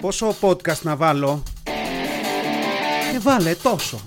Πόσο 0.00 0.34
podcast 0.40 0.82
να 0.82 0.96
βάλω; 0.96 1.42
Και 3.12 3.18
βάλε 3.18 3.54
τόσο. 3.54 4.00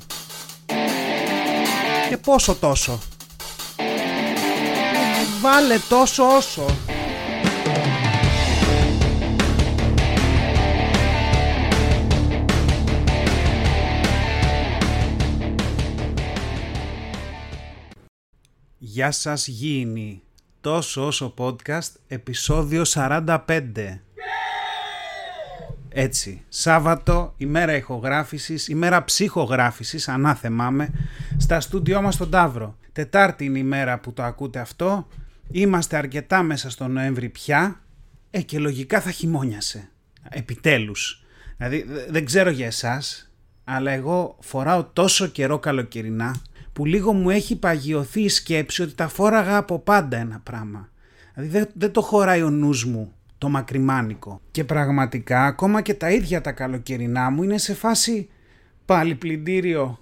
Και 2.09 2.17
πόσο 2.17 2.55
τόσο. 2.55 2.99
Βάλε 5.41 5.77
τόσο 5.89 6.35
όσο. 6.35 6.65
Γεια 18.77 19.11
σας 19.11 19.47
γήινοι 19.47 20.21
Τόσο 20.61 21.05
όσο 21.05 21.33
podcast 21.37 21.91
επεισόδιο 22.07 22.83
45 22.93 23.37
έτσι, 25.95 26.41
Σάββατο, 26.49 27.33
ημέρα 27.37 27.75
ηχογράφησης, 27.75 28.67
ημέρα 28.67 29.03
ψυχογράφησης, 29.03 30.07
ανάθεμά 30.07 30.69
με, 30.69 30.89
στα 31.37 31.59
στούντιό 31.59 32.01
μας 32.01 32.13
στον 32.13 32.29
Ταύρο. 32.29 32.77
Τετάρτη 32.91 33.45
είναι 33.45 33.59
η 33.59 33.63
μέρα 33.63 33.99
που 33.99 34.13
το 34.13 34.23
ακούτε 34.23 34.59
αυτό, 34.59 35.07
είμαστε 35.51 35.97
αρκετά 35.97 36.43
μέσα 36.43 36.69
στο 36.69 36.87
Νοέμβρη 36.87 37.29
πια, 37.29 37.81
ε 38.29 38.41
και 38.41 38.59
λογικά 38.59 39.01
θα 39.01 39.11
χειμώνιασε, 39.11 39.89
επιτέλους. 40.29 41.23
Δηλαδή 41.57 41.85
δεν 42.09 42.25
ξέρω 42.25 42.49
για 42.49 42.65
εσάς, 42.65 43.31
αλλά 43.63 43.91
εγώ 43.91 44.37
φοράω 44.39 44.83
τόσο 44.83 45.27
καιρό 45.27 45.59
καλοκαιρινά, 45.59 46.35
που 46.73 46.85
λίγο 46.85 47.13
μου 47.13 47.29
έχει 47.29 47.55
παγιωθεί 47.55 48.21
η 48.21 48.29
σκέψη 48.29 48.81
ότι 48.81 48.93
τα 48.93 49.07
φόραγα 49.07 49.57
από 49.57 49.79
πάντα 49.79 50.17
ένα 50.17 50.39
πράγμα. 50.43 50.89
Δηλαδή 51.33 51.57
δεν, 51.57 51.69
δεν 51.73 51.91
το 51.91 52.01
χωράει 52.01 52.41
ο 52.41 52.49
νους 52.49 52.85
μου 52.85 53.13
το 53.43 53.49
μακριμάνικο. 53.49 54.41
Και 54.51 54.63
πραγματικά 54.63 55.45
ακόμα 55.45 55.81
και 55.81 55.93
τα 55.93 56.11
ίδια 56.11 56.41
τα 56.41 56.51
καλοκαιρινά 56.51 57.29
μου 57.29 57.43
είναι 57.43 57.57
σε 57.57 57.73
φάση 57.73 58.29
πάλι 58.85 59.15
πλυντήριο, 59.15 59.99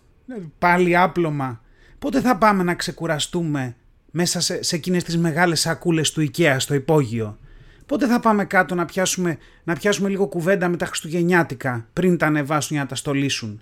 πάλι 0.59 0.97
άπλωμα. 0.97 1.61
Πότε 1.99 2.21
θα 2.21 2.37
πάμε 2.37 2.63
να 2.63 2.75
ξεκουραστούμε 2.75 3.75
μέσα 4.11 4.39
σε, 4.39 4.63
σε 4.63 4.75
εκείνες 4.75 5.03
τις 5.03 5.17
μεγάλες 5.17 5.59
σακούλες 5.59 6.11
του 6.11 6.21
IKEA 6.21 6.55
στο 6.57 6.73
υπόγειο; 6.73 7.37
Πότε 7.85 8.07
θα 8.07 8.19
πάμε 8.19 8.45
κάτω 8.45 8.75
να 8.75 8.85
πιάσουμε, 8.85 9.37
να 9.63 9.75
πιάσουμε 9.75 10.09
λίγο 10.09 10.27
κουβέντα 10.27 10.67
με 10.69 10.77
τα 10.77 10.85
Χριστουγεννιάτικα 10.85 11.87
πριν 11.93 12.17
τα 12.17 12.25
ανεβάσουν 12.25 12.69
για 12.71 12.81
να 12.81 12.89
τα 12.89 12.95
στολίσουν; 12.95 13.61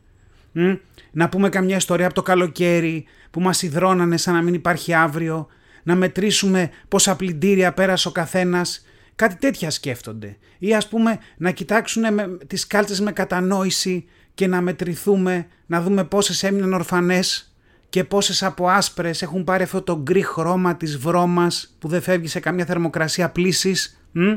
Μ; 0.52 0.74
Να 1.12 1.30
πούμε 1.30 1.50
καμιά 1.50 1.76
ιστορία 1.76 2.06
από 2.06 2.16
το 2.16 2.22
καλοκαίρι 2.22 3.06
που 3.32 3.42
μας 3.42 3.62
υδρώνανε 3.62 4.18
σαν 4.18 4.34
να 4.34 4.42
μην 4.42 4.54
υπάρχει 4.54 4.94
αύριο. 4.94 5.48
Να 5.84 5.96
μετρήσουμε 5.96 6.70
πόσα 6.88 7.16
πλυντήρια 7.16 7.74
πέρασε 7.74 8.08
ο 8.08 8.12
καθένας 8.12 8.84
Κάτι 9.20 9.36
τέτοια 9.36 9.70
σκέφτονται. 9.70 10.38
Ή 10.60 10.76
ας 10.76 10.88
πούμε 10.88 11.20
να 11.38 11.52
κοιτάξουν 11.52 12.14
με, 12.14 12.38
τις 12.48 12.68
κάλτσες 12.68 13.00
με 13.00 13.12
κατανόηση 13.12 14.06
και 14.34 14.48
να 14.48 14.62
μετρηθούμε, 14.62 15.48
να 15.66 15.82
δούμε 15.82 16.04
πόσες 16.04 16.44
έμειναν 16.44 16.74
ορφανές 16.74 17.56
και 17.90 18.04
πόσες 18.04 18.44
από 18.44 18.68
άσπρες 18.68 19.22
έχουν 19.22 19.44
πάρει 19.44 19.64
αυτό 19.64 19.82
το 19.82 20.02
γκρι 20.02 20.22
χρώμα 20.22 20.76
της 20.76 20.98
βρώμας 20.98 21.76
που 21.80 21.88
δεν 21.88 22.02
φεύγει 22.02 22.28
σε 22.28 22.40
καμιά 22.40 22.66
θερμοκρασία 22.66 23.30
πλήσης. 23.30 24.02
Μ; 24.12 24.34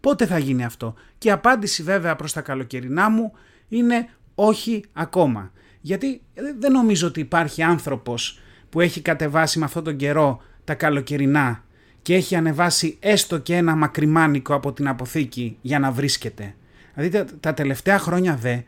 Πότε 0.00 0.26
θα 0.26 0.38
γίνει 0.38 0.64
αυτό; 0.64 0.94
Και 1.18 1.28
η 1.28 1.30
απάντηση 1.30 1.82
βέβαια 1.82 2.16
προς 2.16 2.32
τα 2.32 2.40
καλοκαιρινά 2.40 3.10
μου 3.10 3.32
είναι 3.68 4.08
όχι 4.34 4.84
ακόμα. 4.92 5.52
Γιατί 5.80 6.22
δεν 6.58 6.72
νομίζω 6.72 7.06
ότι 7.06 7.20
υπάρχει 7.20 7.62
άνθρωπος 7.62 8.40
που 8.68 8.80
έχει 8.80 9.00
κατεβάσει 9.00 9.58
με 9.58 9.64
αυτόν 9.64 9.84
τον 9.84 9.96
καιρό 9.96 10.42
τα 10.64 10.74
καλοκαιρινά 10.74 11.64
και 12.02 12.14
έχει 12.14 12.36
ανεβάσει 12.36 12.96
έστω 13.00 13.38
και 13.38 13.56
ένα 13.56 13.76
μακριμάνικο 13.76 14.54
από 14.54 14.72
την 14.72 14.88
αποθήκη 14.88 15.56
για 15.60 15.78
να 15.78 15.90
βρίσκεται. 15.90 16.54
Δηλαδή 16.94 17.34
τα, 17.40 17.54
τελευταία 17.54 17.98
χρόνια 17.98 18.36
δε 18.36 18.58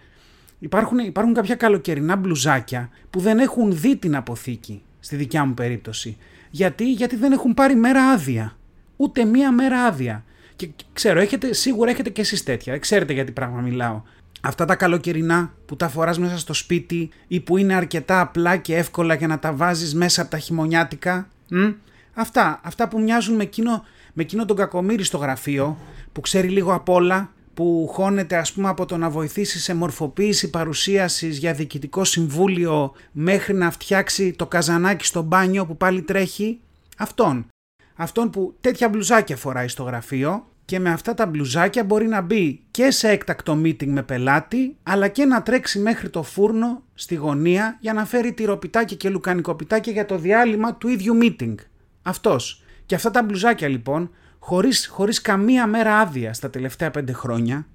υπάρχουν, 0.59 0.99
υπάρχουν 0.99 1.35
κάποια 1.35 1.55
καλοκαιρινά 1.55 2.17
μπλουζάκια 2.17 2.89
που 3.11 3.21
δεν 3.21 3.39
έχουν 3.39 3.79
δει 3.81 3.97
την 3.97 4.17
αποθήκη 4.17 4.83
στη 5.01 5.17
δικιά 5.17 5.45
μου 5.45 5.55
περίπτωση. 5.55 6.17
Γιατί, 6.51 6.93
γιατί 6.93 7.17
δεν 7.17 7.33
έχουν 7.33 7.55
πάρει 7.55 7.75
μέρα 7.75 8.05
άδεια. 8.05 8.57
Ούτε 8.97 9.25
μία 9.25 9.53
μέρα 9.53 9.85
άδεια. 9.85 10.25
Και 10.57 10.69
ξέρω, 10.93 11.21
έχετε, 11.21 11.53
σίγουρα 11.53 11.91
έχετε 11.91 12.11
και 12.11 12.21
εσείς 12.21 12.43
τέτοια. 12.43 12.73
Δεν 12.73 12.81
ξέρετε 12.81 13.13
γιατί 13.13 13.33
πράγμα 13.33 13.61
μιλάω. 13.61 14.03
Αυτά 14.41 14.65
τα 14.65 14.75
καλοκαιρινά 14.77 15.55
που 15.67 15.77
τα 15.77 15.89
φοράς 15.89 16.19
μέσα 16.19 16.39
στο 16.39 16.53
σπίτι 16.53 17.11
ή 17.27 17.41
που 17.41 17.57
είναι 17.57 17.75
αρκετά 17.75 18.21
απλά 18.21 18.57
και 18.57 18.77
εύκολα 18.77 19.15
για 19.15 19.27
να 19.27 19.39
τα 19.39 19.53
βάζεις 19.53 19.95
μέσα 19.95 20.23
από 20.23 20.31
τα 20.31 20.39
χειμωνιάτικα. 20.39 21.29
Μ; 21.51 21.71
Αυτά, 22.15 22.61
αυτά 22.65 22.89
που 22.89 23.01
μοιάζουν 23.01 23.35
με 23.35 23.43
εκείνο, 23.43 23.85
με 24.13 24.23
εκείνο 24.23 24.45
τον 24.45 24.57
κακομύρι 24.57 25.03
στο 25.05 25.19
γραφείο 25.19 25.79
που 26.13 26.21
ξέρει 26.21 26.49
λίγο 26.49 26.75
απ' 26.75 26.89
όλα, 26.89 27.33
που 27.55 27.89
χώνεται 27.93 28.37
ας 28.37 28.53
πούμε 28.53 28.69
από 28.69 28.87
το 28.87 28.97
να 28.97 29.11
βοηθήσει 29.11 29.59
σε 29.59 29.75
μορφοποίηση 29.75 30.51
παρουσίασης 30.51 31.39
για 31.39 31.53
διοικητικό 31.53 32.05
συμβούλιο 32.05 32.93
μέχρι 33.13 33.55
να 33.55 33.71
φτιάξει 33.71 34.33
το 34.33 34.47
καζανάκι 34.47 35.05
στο 35.05 35.23
μπάνιο 35.23 35.67
που 35.67 35.77
πάλι 35.77 36.03
τρέχει. 36.03 36.61
Αυτόν. 36.99 37.47
Αυτόν 37.95 38.31
που 38.31 38.57
τέτοια 38.61 38.89
μπλουζάκια 38.89 39.37
φοράει 39.37 39.69
στο 39.69 39.83
γραφείο 39.83 40.47
και 40.65 40.79
με 40.79 40.91
αυτά 40.91 41.15
τα 41.15 41.27
μπλουζάκια 41.27 41.85
μπορεί 41.85 42.07
να 42.07 42.21
μπει 42.21 42.61
και 42.71 42.91
σε 42.91 43.09
έκτακτο 43.09 43.53
meeting 43.53 43.87
με 43.87 44.03
πελάτη 44.03 44.77
αλλά 44.83 45.09
και 45.09 45.25
να 45.25 45.43
τρέξει 45.43 45.79
μέχρι 45.79 46.09
το 46.11 46.23
φούρνο 46.23 46.83
στη 46.95 47.15
γωνία 47.15 47.77
για 47.81 47.93
να 47.93 48.05
φέρει 48.05 48.33
τυροπιτάκια 48.33 48.97
και 48.97 49.09
λουκανικοπιτάκια 49.09 49.93
για 49.93 50.07
το 50.07 50.19
διάλειμμα 50.19 50.75
του 50.75 50.89
ίδιου 50.89 51.19
meeting. 51.23 51.55
Αυτός. 52.07 52.63
Και 52.87 52.95
αυτά 52.95 53.11
τα 53.11 53.23
μπλουζάκια 53.23 53.69
λοιπόν, 53.69 54.11
χωρίς, 54.39 54.87
χωρίς 54.87 55.21
καμία 55.21 55.67
μέρα 55.67 55.99
άδεια 55.99 56.33
στα 56.33 56.51
τελευταία 56.51 56.91
πέντε 56.91 57.13
χρόνια, 57.13 57.67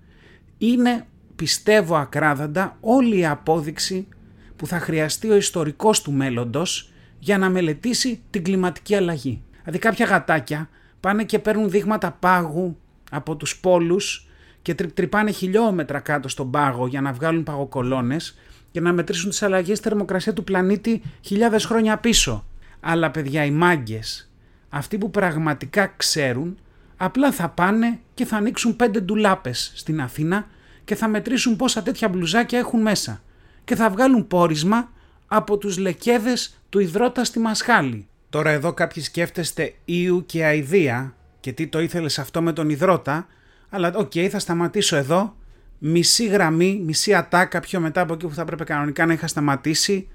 είναι 0.57 1.05
πιστεύω 1.35 1.95
ακράδαντα 1.95 2.77
όλη 2.79 3.17
η 3.17 3.25
απόδειξη 3.25 4.07
που 4.55 4.67
θα 4.67 4.79
χρειαστεί 4.79 5.29
ο 5.29 5.35
ιστορικός 5.35 6.01
του 6.01 6.11
μέλλοντος 6.11 6.91
για 7.19 7.37
να 7.37 7.49
μελετήσει 7.49 8.21
την 8.29 8.43
κλιματική 8.43 8.95
αλλαγή. 8.95 9.43
Δηλαδή 9.59 9.79
κάποια 9.79 10.05
γατάκια 10.05 10.69
πάνε 10.99 11.23
και 11.23 11.39
παίρνουν 11.39 11.69
δείγματα 11.69 12.11
πάγου 12.11 12.77
από 13.11 13.35
τους 13.35 13.59
πόλους 13.59 14.27
και 14.61 14.73
τρυπάνε 14.75 15.31
χιλιόμετρα 15.31 15.99
κάτω 15.99 16.27
στον 16.27 16.51
πάγο 16.51 16.87
για 16.87 17.01
να 17.01 17.13
βγάλουν 17.13 17.43
παγοκολόνες 17.43 18.37
και 18.71 18.79
να 18.79 18.93
μετρήσουν 18.93 19.29
τις 19.29 19.41
αλλαγές 19.41 19.79
θερμοκρασίας 19.79 20.35
του 20.35 20.43
πλανήτη 20.43 21.01
χιλιάδες 21.21 21.65
χρόνια 21.65 21.97
πίσω. 21.97 22.48
Αλλά 22.79 23.11
παιδιά 23.11 23.45
οι 23.45 23.51
μάγκες, 23.51 24.31
αυτοί 24.69 24.97
που 24.97 25.11
πραγματικά 25.11 25.93
ξέρουν, 25.97 26.57
απλά 26.97 27.31
θα 27.31 27.49
πάνε 27.49 27.99
και 28.13 28.25
θα 28.25 28.37
ανοίξουν 28.37 28.75
πέντε 28.75 28.99
ντουλάπες 28.99 29.71
στην 29.75 30.01
Αθήνα 30.01 30.47
και 30.85 30.95
θα 30.95 31.07
μετρήσουν 31.07 31.55
πόσα 31.55 31.83
τέτοια 31.83 32.09
μπλουζάκια 32.09 32.59
έχουν 32.59 32.81
μέσα 32.81 33.21
και 33.63 33.75
θα 33.75 33.89
βγάλουν 33.89 34.27
πόρισμα 34.27 34.91
από 35.27 35.57
τους 35.57 35.77
λεκέδες 35.77 36.59
του 36.69 36.79
ιδρώτα 36.79 37.23
στη 37.23 37.39
μασχάλη. 37.39 38.07
Τώρα 38.29 38.49
εδώ 38.49 38.73
κάποιοι 38.73 39.03
σκέφτεστε 39.03 39.73
Eww 39.85 40.23
και 40.25 40.45
Αηδία 40.45 41.15
και 41.39 41.51
τι 41.51 41.67
το 41.67 41.79
ήθελες 41.79 42.19
αυτό 42.19 42.41
με 42.41 42.53
τον 42.53 42.69
ιδρώτα, 42.69 43.27
αλλά 43.69 43.93
οκ 43.95 44.11
θα 44.29 44.39
σταματήσω 44.39 44.95
εδώ, 44.95 45.35
μισή 45.77 46.25
γραμμή, 46.25 46.81
μισή 46.85 47.13
ατάκα 47.13 47.59
πιο 47.59 47.79
μετά 47.79 48.01
από 48.01 48.13
εκεί 48.13 48.27
που 48.27 48.33
θα 48.33 48.45
πρέπει 48.45 48.63
κανονικά 48.63 49.05
να 49.05 49.13
είχα 49.13 49.27
σταματήσει, 49.27 50.07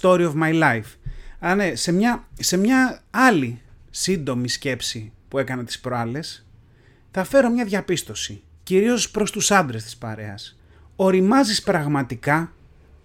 story 0.00 0.30
of 0.30 0.34
my 0.34 0.62
life. 0.62 0.96
Α, 1.38 1.54
ναι, 1.54 1.74
σε 1.74 1.92
μια, 1.92 2.28
σε 2.38 2.56
μια 2.56 3.02
άλλη 3.10 3.60
σύντομη 3.90 4.48
σκέψη 4.48 5.12
που 5.28 5.38
έκανα 5.38 5.64
τις 5.64 5.80
προάλλες, 5.80 6.46
θα 7.10 7.24
φέρω 7.24 7.50
μια 7.50 7.64
διαπίστωση, 7.64 8.42
κυρίως 8.62 9.10
προς 9.10 9.30
τους 9.30 9.50
άντρες 9.50 9.82
της 9.82 9.96
παρέας. 9.96 10.58
Οριμάζεις 10.96 11.62
πραγματικά 11.62 12.52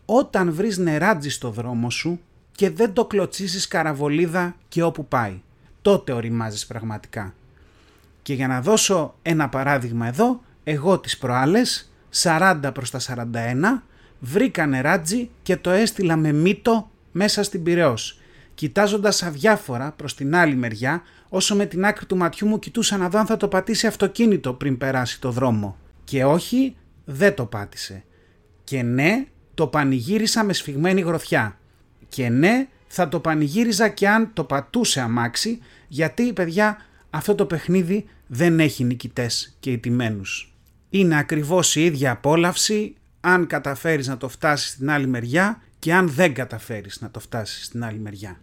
όταν 0.05 0.53
βρεις 0.53 0.77
νεράτζι 0.77 1.29
στο 1.29 1.49
δρόμο 1.49 1.89
σου 1.89 2.19
και 2.51 2.69
δεν 2.69 2.93
το 2.93 3.05
κλωτσίσεις 3.05 3.67
καραβολίδα 3.67 4.55
και 4.67 4.83
όπου 4.83 5.05
πάει. 5.05 5.41
Τότε 5.81 6.11
οριμάζεις 6.11 6.65
πραγματικά. 6.65 7.33
Και 8.21 8.33
για 8.33 8.47
να 8.47 8.61
δώσω 8.61 9.15
ένα 9.21 9.49
παράδειγμα 9.49 10.07
εδώ, 10.07 10.41
εγώ 10.63 10.99
τις 10.99 11.17
προάλλες, 11.17 11.91
40 12.09 12.71
προς 12.73 12.89
τα 12.89 12.99
41, 12.99 13.83
βρήκα 14.19 14.65
νεράτζι 14.65 15.29
και 15.43 15.57
το 15.57 15.69
έστειλα 15.69 16.15
με 16.15 16.31
μύτο 16.31 16.89
μέσα 17.11 17.43
στην 17.43 17.63
Πυραιός 17.63 18.20
κοιτάζοντας 18.53 19.23
αδιάφορα 19.23 19.91
προς 19.91 20.15
την 20.15 20.35
άλλη 20.35 20.55
μεριά, 20.55 21.01
όσο 21.29 21.55
με 21.55 21.65
την 21.65 21.85
άκρη 21.85 22.05
του 22.05 22.17
ματιού 22.17 22.47
μου 22.47 22.59
κοιτούσα 22.59 22.97
να 22.97 23.09
δω 23.09 23.19
αν 23.19 23.25
θα 23.25 23.37
το 23.37 23.47
πατήσει 23.47 23.87
αυτοκίνητο 23.87 24.53
πριν 24.53 24.77
περάσει 24.77 25.21
το 25.21 25.31
δρόμο. 25.31 25.77
Και 26.03 26.25
όχι, 26.25 26.75
δεν 27.05 27.35
το 27.35 27.45
πάτησε. 27.45 28.03
Και 28.63 28.81
ναι, 28.81 29.25
το 29.53 29.67
πανηγύρισα 29.67 30.43
με 30.43 30.53
σφιγμένη 30.53 31.01
γροθιά. 31.01 31.57
Και 32.09 32.29
ναι, 32.29 32.67
θα 32.87 33.07
το 33.09 33.19
πανηγύριζα 33.19 33.89
και 33.89 34.09
αν 34.09 34.31
το 34.33 34.43
πατούσε 34.43 35.01
αμάξι, 35.01 35.59
γιατί, 35.87 36.33
παιδιά, 36.33 36.77
αυτό 37.09 37.35
το 37.35 37.45
παιχνίδι 37.45 38.05
δεν 38.27 38.59
έχει 38.59 38.83
νικητές 38.83 39.55
και 39.59 39.71
ιτημένους. 39.71 40.55
Είναι 40.89 41.17
ακριβώς 41.17 41.75
η 41.75 41.85
ίδια 41.85 42.11
απόλαυση 42.11 42.95
αν 43.21 43.47
καταφέρεις 43.47 44.07
να 44.07 44.17
το 44.17 44.29
φτάσεις 44.29 44.69
στην 44.69 44.89
άλλη 44.89 45.07
μεριά 45.07 45.61
και 45.81 45.93
αν 45.93 46.09
δεν 46.09 46.33
καταφέρεις 46.33 47.01
να 47.01 47.11
το 47.11 47.19
φτάσεις 47.19 47.65
στην 47.65 47.83
άλλη 47.83 47.99
μεριά. 47.99 48.39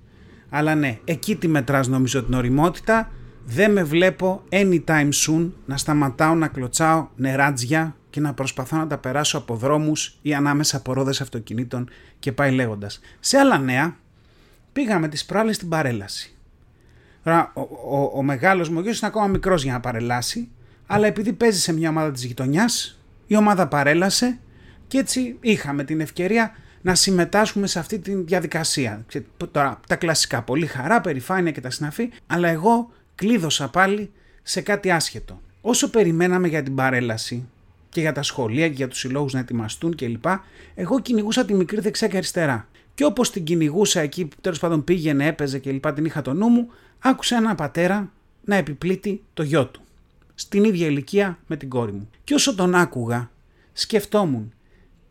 Αλλά 0.49 0.75
ναι, 0.75 0.99
εκεί 1.05 1.37
τη 1.37 1.49
μετράς 1.49 1.89
νομίζω 1.89 2.25
την 2.25 2.35
οριμότητα, 2.35 3.11
Δεν 3.45 3.73
με 3.73 3.85
βλέπω 3.85 4.43
anytime 4.51 5.09
soon 5.27 5.51
να 5.67 5.77
σταματάω 5.77 6.35
να 6.35 6.49
κλωτσάω 6.49 7.09
νεράτζια 7.17 7.97
και 8.11 8.21
να 8.21 8.35
προσπαθώ 8.35 8.77
να 8.77 8.87
τα 8.87 8.99
περάσω 8.99 9.39
από 9.39 9.55
δρόμους 9.55 10.19
ή 10.23 10.35
ανάμεσα 10.35 10.77
από 10.77 10.93
ρόδες 10.93 11.21
αυτοκινήτων 11.21 11.89
και 12.19 12.33
πάει 12.33 12.53
λέγοντας. 12.53 13.01
Σε 13.21 13.39
άλλα 13.39 13.59
νέα, 13.59 13.97
πήγαμε 14.73 15.09
τις 15.09 15.25
προάλλες 15.25 15.57
στην 15.57 15.69
παρέλαση. 15.69 16.37
ο, 17.55 17.61
ο, 17.97 18.11
ο 18.15 18.23
μεγάλος 18.23 18.69
μου 18.69 18.81
γιος 18.81 18.99
είναι 18.99 19.11
ακόμα 19.11 19.27
μικρός 19.27 19.63
για 19.63 19.73
να 19.73 19.81
παρελάσει, 19.81 20.49
αλλά 20.87 21.07
επειδή 21.07 21.33
παίζει 21.33 21.61
σε 21.61 21.73
μια 21.73 21.89
ομάδα 21.89 22.11
της 22.11 22.25
γειτονιάς, 22.25 23.01
η 23.27 23.37
ομάδα 23.37 23.69
παρέλασε 23.69 24.39
και 24.87 24.99
έτσι 24.99 25.37
είχαμε 25.41 25.85
την 25.85 26.01
ευκαιρία 26.01 26.53
να 26.83 26.95
συμμετάσχουμε 26.95 27.67
σε 27.67 27.79
αυτή 27.79 27.99
τη 27.99 28.15
διαδικασία. 28.15 29.05
Τώρα, 29.51 29.81
τα 29.87 29.97
κλασικά, 29.97 30.43
πολύ 30.43 30.67
χαρά, 30.67 31.01
περηφάνεια 31.01 31.53
και 31.53 31.61
τα 31.61 31.71
συναφή, 31.71 32.11
αλλά 32.27 32.49
εγώ 32.49 32.91
κλείδωσα 33.15 33.69
πάλι 33.69 34.11
σε 34.43 34.61
κάτι 34.61 34.91
άσχετο. 34.91 35.41
Όσο 35.61 35.91
περιμέναμε 35.91 36.49
για 36.49 36.63
την 36.63 36.75
παρέλαση 36.75 37.49
και 37.89 38.01
για 38.01 38.13
τα 38.13 38.23
σχολεία 38.23 38.69
και 38.69 38.75
για 38.75 38.89
τους 38.89 38.99
συλλόγους 38.99 39.33
να 39.33 39.39
ετοιμαστούν 39.39 39.95
κλπ, 39.95 40.25
εγώ 40.75 41.01
κυνηγούσα 41.01 41.45
τη 41.45 41.55
μικρή 41.55 41.81
δεξιά 41.81 42.09
και 42.09 42.17
αριστερά. 42.17 42.69
Και 42.95 43.05
όπως 43.05 43.31
την 43.31 43.45
κυνηγούσα 43.45 44.01
εκεί 44.01 44.25
που 44.25 44.37
τέλος 44.41 44.59
πάντων 44.59 44.85
πήγαινε, 44.85 45.27
έπαιζε 45.27 45.59
κλπ. 45.59 45.93
την 45.93 46.05
είχα 46.05 46.23
το 46.23 46.33
νου 46.33 46.49
μου, 46.49 46.69
άκουσα 46.99 47.37
έναν 47.37 47.55
πατέρα 47.55 48.11
να 48.45 48.57
επιπλήττει 48.57 49.23
το 49.35 49.43
γιο 49.43 49.67
του. 49.67 49.81
Στην 50.35 50.65
ίδια 50.65 50.87
ηλικία 50.87 51.39
με 51.47 51.57
την 51.57 51.69
κόρη 51.69 51.93
μου. 51.93 52.11
Και 52.25 52.35
όσο 52.35 52.55
τον 52.55 52.75
άκουγα, 52.75 53.31
σκεφτόμουν 53.73 54.53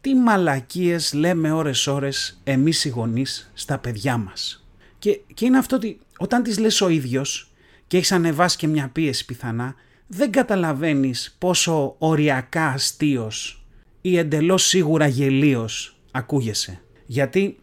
τι 0.07 0.15
μαλακίες 0.15 1.13
λέμε 1.13 1.51
ώρες 1.51 1.88
ώρες 1.88 2.42
εμείς 2.44 2.86
οι 2.86 2.89
γονείς 2.89 3.51
στα 3.54 3.77
παιδιά 3.77 4.18
μας. 4.18 4.68
Και, 5.00 5.19
και 5.33 5.45
είναι 5.45 5.57
αυτό 5.57 5.75
ότι 5.75 6.00
όταν 6.18 6.44
τις 6.44 6.59
λες 6.59 6.81
ο 6.81 6.89
ίδιος 6.89 7.51
και 7.88 7.98
έχεις 7.98 8.12
ανεβάσει 8.12 8.57
και 8.57 8.68
μια 8.68 8.89
πίεση 8.89 9.25
πιθανά, 9.25 9.75
δεν 10.07 10.31
καταλαβαίνεις 10.31 11.36
πόσο 11.39 11.95
οριακά 11.98 12.68
αστείος 12.68 13.65
ή 14.01 14.18
εντελώς 14.18 14.63
σίγουρα 14.63 15.07
γελίος 15.07 16.00
ακούγεσαι. 16.12 16.81
Γιατί 17.06 17.59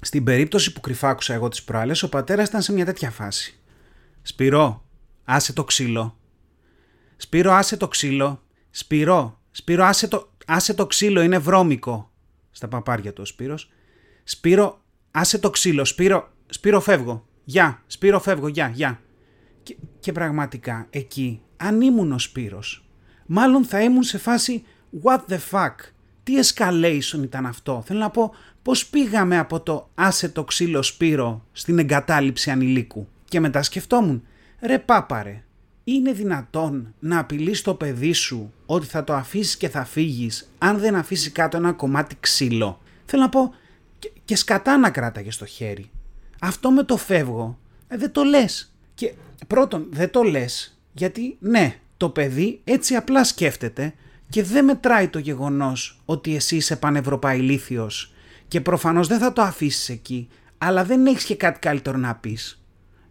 στην 0.00 0.24
περίπτωση 0.24 0.72
που 0.72 0.80
κρυφάκουσα 0.80 1.34
εγώ 1.34 1.48
τις 1.48 1.62
προάλλες, 1.62 2.02
ο 2.02 2.08
πατέρας 2.08 2.48
ήταν 2.48 2.62
σε 2.62 2.72
μια 2.72 2.84
τέτοια 2.84 3.10
φάση. 3.10 3.58
Σπυρό, 4.22 4.84
άσε 5.24 5.52
το 5.52 5.64
ξύλο. 5.64 6.18
Σπύρο, 7.16 7.52
άσε 7.52 7.76
το 7.76 7.88
ξύλο. 7.88 8.42
Σπυρό, 8.70 9.40
Σπύρο, 9.54 9.84
άσε 9.84 10.08
το, 10.08 10.31
άσε 10.46 10.74
το 10.74 10.86
ξύλο, 10.86 11.20
είναι 11.20 11.38
βρώμικο. 11.38 12.10
Στα 12.50 12.68
παπάρια 12.68 13.12
του 13.12 13.22
ο 13.22 13.26
Σπύρος. 13.26 13.70
Σπύρο, 14.24 14.82
άσε 15.10 15.38
το 15.38 15.50
ξύλο. 15.50 15.84
Σπύρο, 15.84 16.32
Σπύρο 16.46 16.80
φεύγω. 16.80 17.26
Γεια, 17.44 17.82
Σπύρο 17.86 18.20
φεύγω, 18.20 18.48
γεια, 18.48 18.68
γεια. 18.74 19.00
Και, 19.62 19.76
και 20.00 20.12
πραγματικά 20.12 20.86
εκεί, 20.90 21.42
αν 21.56 21.80
ήμουν 21.80 22.12
ο 22.12 22.18
Σπύρος, 22.18 22.84
μάλλον 23.26 23.64
θα 23.64 23.82
ήμουν 23.82 24.02
σε 24.02 24.18
φάση 24.18 24.64
what 25.02 25.20
the 25.28 25.38
fuck. 25.50 25.74
Τι 26.22 26.34
escalation 26.42 27.22
ήταν 27.22 27.46
αυτό. 27.46 27.82
Θέλω 27.86 27.98
να 27.98 28.10
πω 28.10 28.34
πώς 28.62 28.86
πήγαμε 28.86 29.38
από 29.38 29.60
το 29.60 29.90
άσε 29.94 30.28
το 30.28 30.44
ξύλο 30.44 30.82
Σπύρο 30.82 31.46
στην 31.52 31.78
εγκατάλειψη 31.78 32.50
ανηλίκου. 32.50 33.08
Και 33.24 33.40
μετά 33.40 33.62
σκεφτόμουν, 33.62 34.22
ρε 34.60 34.78
πάπαρε, 34.78 35.44
είναι 35.94 36.12
δυνατόν 36.12 36.94
να 36.98 37.18
απειλείς 37.18 37.62
το 37.62 37.74
παιδί 37.74 38.12
σου 38.12 38.52
ότι 38.66 38.86
θα 38.86 39.04
το 39.04 39.14
αφήσεις 39.14 39.56
και 39.56 39.68
θα 39.68 39.84
φύγεις 39.84 40.50
αν 40.58 40.78
δεν 40.78 40.94
αφήσει 40.94 41.30
κάτω 41.30 41.56
ένα 41.56 41.72
κομμάτι 41.72 42.16
ξύλο; 42.20 42.80
Θέλω 43.04 43.22
να 43.22 43.28
πω 43.28 43.54
και, 43.98 44.12
και 44.24 44.36
σκατά 44.36 44.76
να 44.76 44.90
κράταγες 44.90 45.34
στο 45.34 45.46
χέρι. 45.46 45.90
Αυτό 46.40 46.70
με 46.70 46.82
το 46.82 46.96
φεύγω 46.96 47.58
ε, 47.88 47.96
δεν 47.96 48.12
το 48.12 48.22
λες. 48.22 48.72
Και 48.94 49.12
πρώτον 49.46 49.86
δεν 49.90 50.10
το 50.10 50.22
λες 50.22 50.80
γιατί 50.92 51.36
ναι 51.40 51.78
το 51.96 52.08
παιδί 52.08 52.60
έτσι 52.64 52.94
απλά 52.94 53.24
σκέφτεται 53.24 53.94
και 54.28 54.42
δεν 54.42 54.64
μετράει 54.64 55.08
το 55.08 55.18
γεγονός 55.18 56.00
ότι 56.04 56.34
εσύ 56.34 56.56
είσαι 56.56 56.76
πανευρωπαϊλήθιος 56.76 58.12
και 58.48 58.60
προφανώς 58.60 59.08
δεν 59.08 59.18
θα 59.18 59.32
το 59.32 59.42
αφήσεις 59.42 59.88
εκεί 59.88 60.28
αλλά 60.58 60.84
δεν 60.84 61.06
έχεις 61.06 61.24
και 61.24 61.36
κάτι 61.36 61.58
καλύτερο 61.58 61.98
να 61.98 62.14
πεις. 62.14 62.61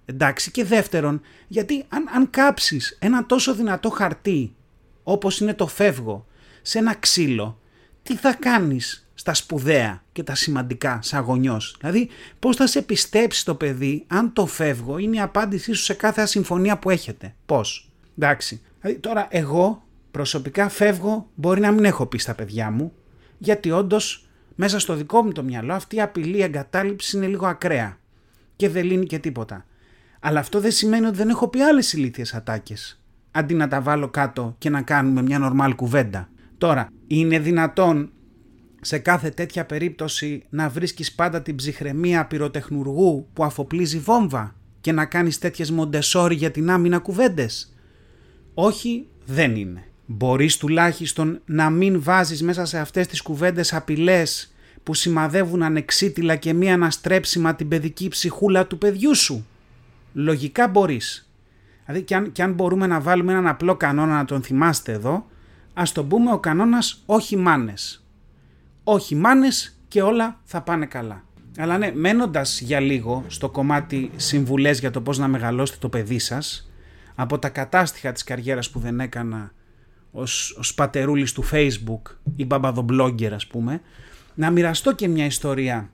Εντάξει 0.06 0.52
και 0.52 0.64
δεύτερον, 0.64 1.22
γιατί 1.48 1.86
αν, 1.90 2.08
αν 2.16 2.30
κάψεις 2.30 2.98
ένα 3.02 3.26
τόσο 3.26 3.56
δυνατό 3.56 3.90
χαρτί 3.90 4.56
όπως 5.04 5.40
είναι 5.40 5.54
το 5.54 5.68
φεύγο 5.68 6.26
σε 6.62 6.78
ένα 6.78 6.96
ξύλο, 6.96 7.60
τι 8.04 8.16
θα 8.16 8.34
κάνεις 8.34 9.10
στα 9.14 9.34
σπουδαία 9.34 10.04
και 10.12 10.24
τα 10.24 10.36
σημαντικά 10.36 11.00
σαν 11.02 11.24
γονιός; 11.24 11.76
Δηλαδή 11.80 12.10
πώς 12.40 12.56
θα 12.56 12.68
σε 12.68 12.82
πιστέψει 12.82 13.46
το 13.46 13.56
παιδί 13.56 14.04
αν 14.08 14.34
το 14.34 14.46
φεύγω 14.46 14.98
είναι 14.98 15.16
η 15.16 15.20
απάντησή 15.20 15.74
σου 15.74 15.84
σε 15.84 15.94
κάθε 15.94 16.22
ασυμφωνία 16.22 16.78
που 16.78 16.90
έχετε; 16.90 17.36
Πώς; 17.46 17.92
Εντάξει. 18.18 18.62
Δηλαδή 18.82 19.00
τώρα 19.00 19.28
εγώ 19.30 19.84
προσωπικά 20.12 20.70
φεύγω 20.70 21.30
μπορεί 21.36 21.60
να 21.60 21.72
μην 21.72 21.86
έχω 21.86 22.06
πει 22.06 22.18
στα 22.18 22.34
παιδιά 22.34 22.72
μου 22.72 22.94
γιατί 23.38 23.72
όντως 23.72 24.26
μέσα 24.56 24.80
στο 24.80 24.96
δικό 24.96 25.24
μου 25.24 25.32
το 25.32 25.44
μυαλό 25.44 25.74
αυτή 25.74 25.96
η 25.96 26.02
απειλή 26.02 26.42
εγκατάλειψη 26.42 27.18
είναι 27.18 27.28
λίγο 27.28 27.46
ακραία 27.46 27.98
και 28.56 28.70
δεν 28.70 28.86
λύνει 28.86 29.06
και 29.06 29.20
τίποτα. 29.20 29.66
Αλλά 30.24 30.40
αυτό 30.40 30.60
δεν 30.60 30.72
σημαίνει 30.72 31.06
ότι 31.06 31.18
δεν 31.18 31.30
έχω 31.30 31.48
πει 31.48 31.62
άλλες 31.62 31.94
ηλίθιες 31.94 32.34
ατάκες. 32.34 33.02
Αντί 33.32 33.54
να 33.54 33.68
τα 33.68 33.82
βάλω 33.82 34.10
κάτω 34.10 34.56
και 34.58 34.70
να 34.70 34.82
κάνουμε 34.82 35.22
μια 35.22 35.40
νορμάλ 35.40 35.76
κουβέντα. 35.76 36.30
Τώρα, 36.58 36.88
είναι 37.08 37.40
δυνατόν 37.40 38.12
σε 38.82 38.98
κάθε 38.98 39.30
τέτοια 39.30 39.66
περίπτωση 39.66 40.44
να 40.50 40.70
βρίσκεις 40.70 41.12
πάντα 41.12 41.42
την 41.42 41.56
ψυχραιμία 41.56 42.26
πυροτεχνουργού 42.26 43.28
που 43.34 43.44
αφοπλίζει 43.44 44.00
βόμβα 44.00 44.56
και 44.82 44.92
να 44.92 45.06
κάνεις 45.06 45.38
τέτοιες 45.38 45.72
μοντεσόρι 45.72 46.36
για 46.36 46.52
την 46.52 46.70
άμυνα 46.70 47.00
κουβέντες; 47.00 47.76
Όχι, 48.54 49.08
δεν 49.26 49.56
είναι. 49.56 49.84
Μπορείς 50.06 50.58
τουλάχιστον 50.58 51.42
να 51.46 51.70
μην 51.70 52.02
βάζεις 52.02 52.44
μέσα 52.44 52.66
σε 52.66 52.80
αυτές 52.80 53.08
τις 53.08 53.22
κουβέντες 53.22 53.74
απειλές 53.74 54.54
που 54.84 54.94
σημαδεύουν 54.94 55.64
ανεξίτηλα 55.64 56.36
και 56.36 56.54
μία 56.54 56.74
αναστρέψιμα 56.74 57.56
την 57.56 57.68
παιδική 57.68 58.08
ψυχούλα 58.08 58.68
του 58.68 58.78
παιδιού 58.78 59.16
σου 59.16 59.46
λογικά 60.14 60.68
μπορείς. 60.68 61.32
Δηλαδή 61.86 62.06
και 62.06 62.16
αν, 62.16 62.32
και 62.32 62.44
αν 62.44 62.54
μπορούμε 62.54 62.88
να 62.88 63.00
βάλουμε 63.00 63.32
έναν 63.32 63.48
απλό 63.48 63.76
κανόνα 63.76 64.16
να 64.16 64.26
τον 64.26 64.42
θυμάστε 64.42 64.92
εδώ, 64.92 65.26
ας 65.74 65.92
τον 65.92 66.08
πούμε 66.08 66.32
ο 66.32 66.40
κανόνας 66.40 67.04
όχι 67.06 67.38
μάνες. 67.38 68.06
Όχι 68.84 69.16
μάνες 69.16 69.80
και 69.88 70.02
όλα 70.02 70.40
θα 70.44 70.62
πάνε 70.62 70.86
καλά. 70.86 71.24
Αλλά 71.58 71.78
ναι, 71.78 71.92
μένοντας 71.96 72.62
για 72.62 72.80
λίγο 72.80 73.24
στο 73.28 73.50
κομμάτι 73.50 74.12
συμβουλές 74.16 74.80
για 74.80 74.92
το 74.92 75.02
πώς 75.02 75.18
να 75.18 75.28
μεγαλώσετε 75.28 75.78
το 75.82 75.90
παιδί 75.90 76.20
σας, 76.20 76.72
από 77.16 77.40
τα 77.40 77.50
κατάστοιχα 77.50 78.12
της 78.12 78.24
καριέρας 78.24 78.70
που 78.70 78.80
δεν 78.80 79.00
έκανα 79.00 79.52
ως, 80.12 80.56
ως 80.60 80.74
πατερούλης 80.74 81.34
του 81.34 81.44
facebook 81.52 82.02
ή 82.36 82.46
μπαμπαδομπλόγκερ 82.46 83.34
ας 83.34 83.48
πούμε, 83.48 83.82
να 84.36 84.50
μοιραστώ 84.50 84.94
και 84.94 85.08
μια 85.08 85.26
ιστορία 85.26 85.90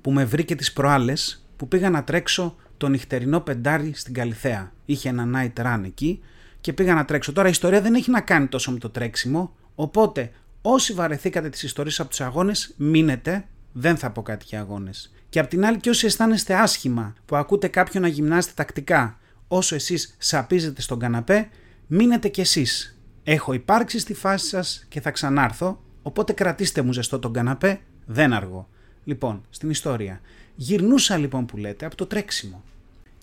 που 0.00 0.12
με 0.12 0.24
βρήκε 0.24 0.54
τις 0.54 0.72
προάλλες 0.72 1.46
που 1.56 1.68
πήγα 1.68 1.90
να 1.90 2.04
τρέξω 2.04 2.56
το 2.84 2.90
νυχτερινό 2.90 3.40
πεντάρι 3.40 3.92
στην 3.94 4.14
Καλιθέα. 4.14 4.72
Είχε 4.84 5.08
ένα 5.08 5.26
night 5.34 5.62
run 5.62 5.80
εκεί 5.84 6.20
και 6.60 6.72
πήγα 6.72 6.94
να 6.94 7.04
τρέξω. 7.04 7.32
Τώρα 7.32 7.48
η 7.48 7.50
ιστορία 7.50 7.80
δεν 7.80 7.94
έχει 7.94 8.10
να 8.10 8.20
κάνει 8.20 8.46
τόσο 8.46 8.72
με 8.72 8.78
το 8.78 8.90
τρέξιμο, 8.90 9.56
οπότε 9.74 10.30
όσοι 10.62 10.92
βαρεθήκατε 10.92 11.48
τις 11.48 11.62
ιστορίες 11.62 12.00
από 12.00 12.08
τους 12.08 12.20
αγώνες, 12.20 12.74
μείνετε, 12.76 13.44
δεν 13.72 13.96
θα 13.96 14.10
πω 14.10 14.22
κάτι 14.22 14.44
για 14.48 14.60
αγώνες. 14.60 15.12
Και 15.28 15.38
απ' 15.38 15.48
την 15.48 15.64
άλλη 15.64 15.78
και 15.78 15.90
όσοι 15.90 16.06
αισθάνεστε 16.06 16.54
άσχημα 16.54 17.14
που 17.26 17.36
ακούτε 17.36 17.68
κάποιον 17.68 18.02
να 18.02 18.08
γυμνάζετε 18.08 18.52
τακτικά 18.56 19.18
όσο 19.48 19.74
εσείς 19.74 20.14
σαπίζετε 20.18 20.80
στον 20.80 20.98
καναπέ, 20.98 21.48
μείνετε 21.86 22.28
κι 22.28 22.40
εσείς. 22.40 22.98
Έχω 23.24 23.52
υπάρξει 23.52 23.98
στη 23.98 24.14
φάση 24.14 24.46
σας 24.46 24.84
και 24.88 25.00
θα 25.00 25.10
ξανάρθω, 25.10 25.82
οπότε 26.02 26.32
κρατήστε 26.32 26.82
μου 26.82 26.92
ζεστό 26.92 27.18
τον 27.18 27.32
καναπέ, 27.32 27.80
δεν 28.06 28.32
αργώ. 28.32 28.68
Λοιπόν, 29.04 29.42
στην 29.50 29.70
ιστορία. 29.70 30.20
Γυρνούσα 30.56 31.16
λοιπόν 31.16 31.46
που 31.46 31.56
λέτε 31.56 31.86
από 31.86 31.96
το 31.96 32.06
τρέξιμο 32.06 32.62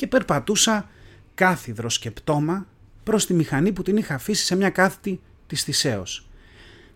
και 0.02 0.08
περπατούσα 0.08 0.90
κάθιδρο 1.36 1.88
και 2.00 2.12
πτώμα 2.12 2.68
προς 3.04 3.26
τη 3.26 3.34
μηχανή 3.34 3.72
που 3.72 3.82
την 3.82 3.98
είχα 3.98 4.14
αφήσει 4.14 4.46
σε 4.46 4.56
μια 4.56 4.70
κάθετη 4.70 5.20
της 5.48 5.64
Θησέως. 5.64 6.30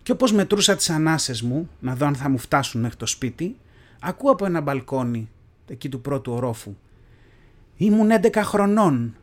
Και 0.02 0.12
όπως 0.12 0.32
μετρούσα 0.32 0.76
τις 0.76 0.90
ανάσες 0.90 1.42
μου, 1.42 1.68
να 1.80 1.94
δω 1.94 2.06
αν 2.06 2.14
θα 2.14 2.28
μου 2.28 2.38
φτάσουν 2.38 2.80
μέχρι 2.80 2.96
το 2.96 3.06
σπίτι, 3.06 3.56
ακούω 4.00 4.30
από 4.30 4.46
ένα 4.46 4.60
μπαλκόνι 4.60 5.28
εκεί 5.66 5.88
του 5.88 6.00
πρώτου 6.00 6.32
ορόφου. 6.32 6.76
Ήμουν 7.76 8.08
11 8.22 8.40
χρονών. 8.42 9.16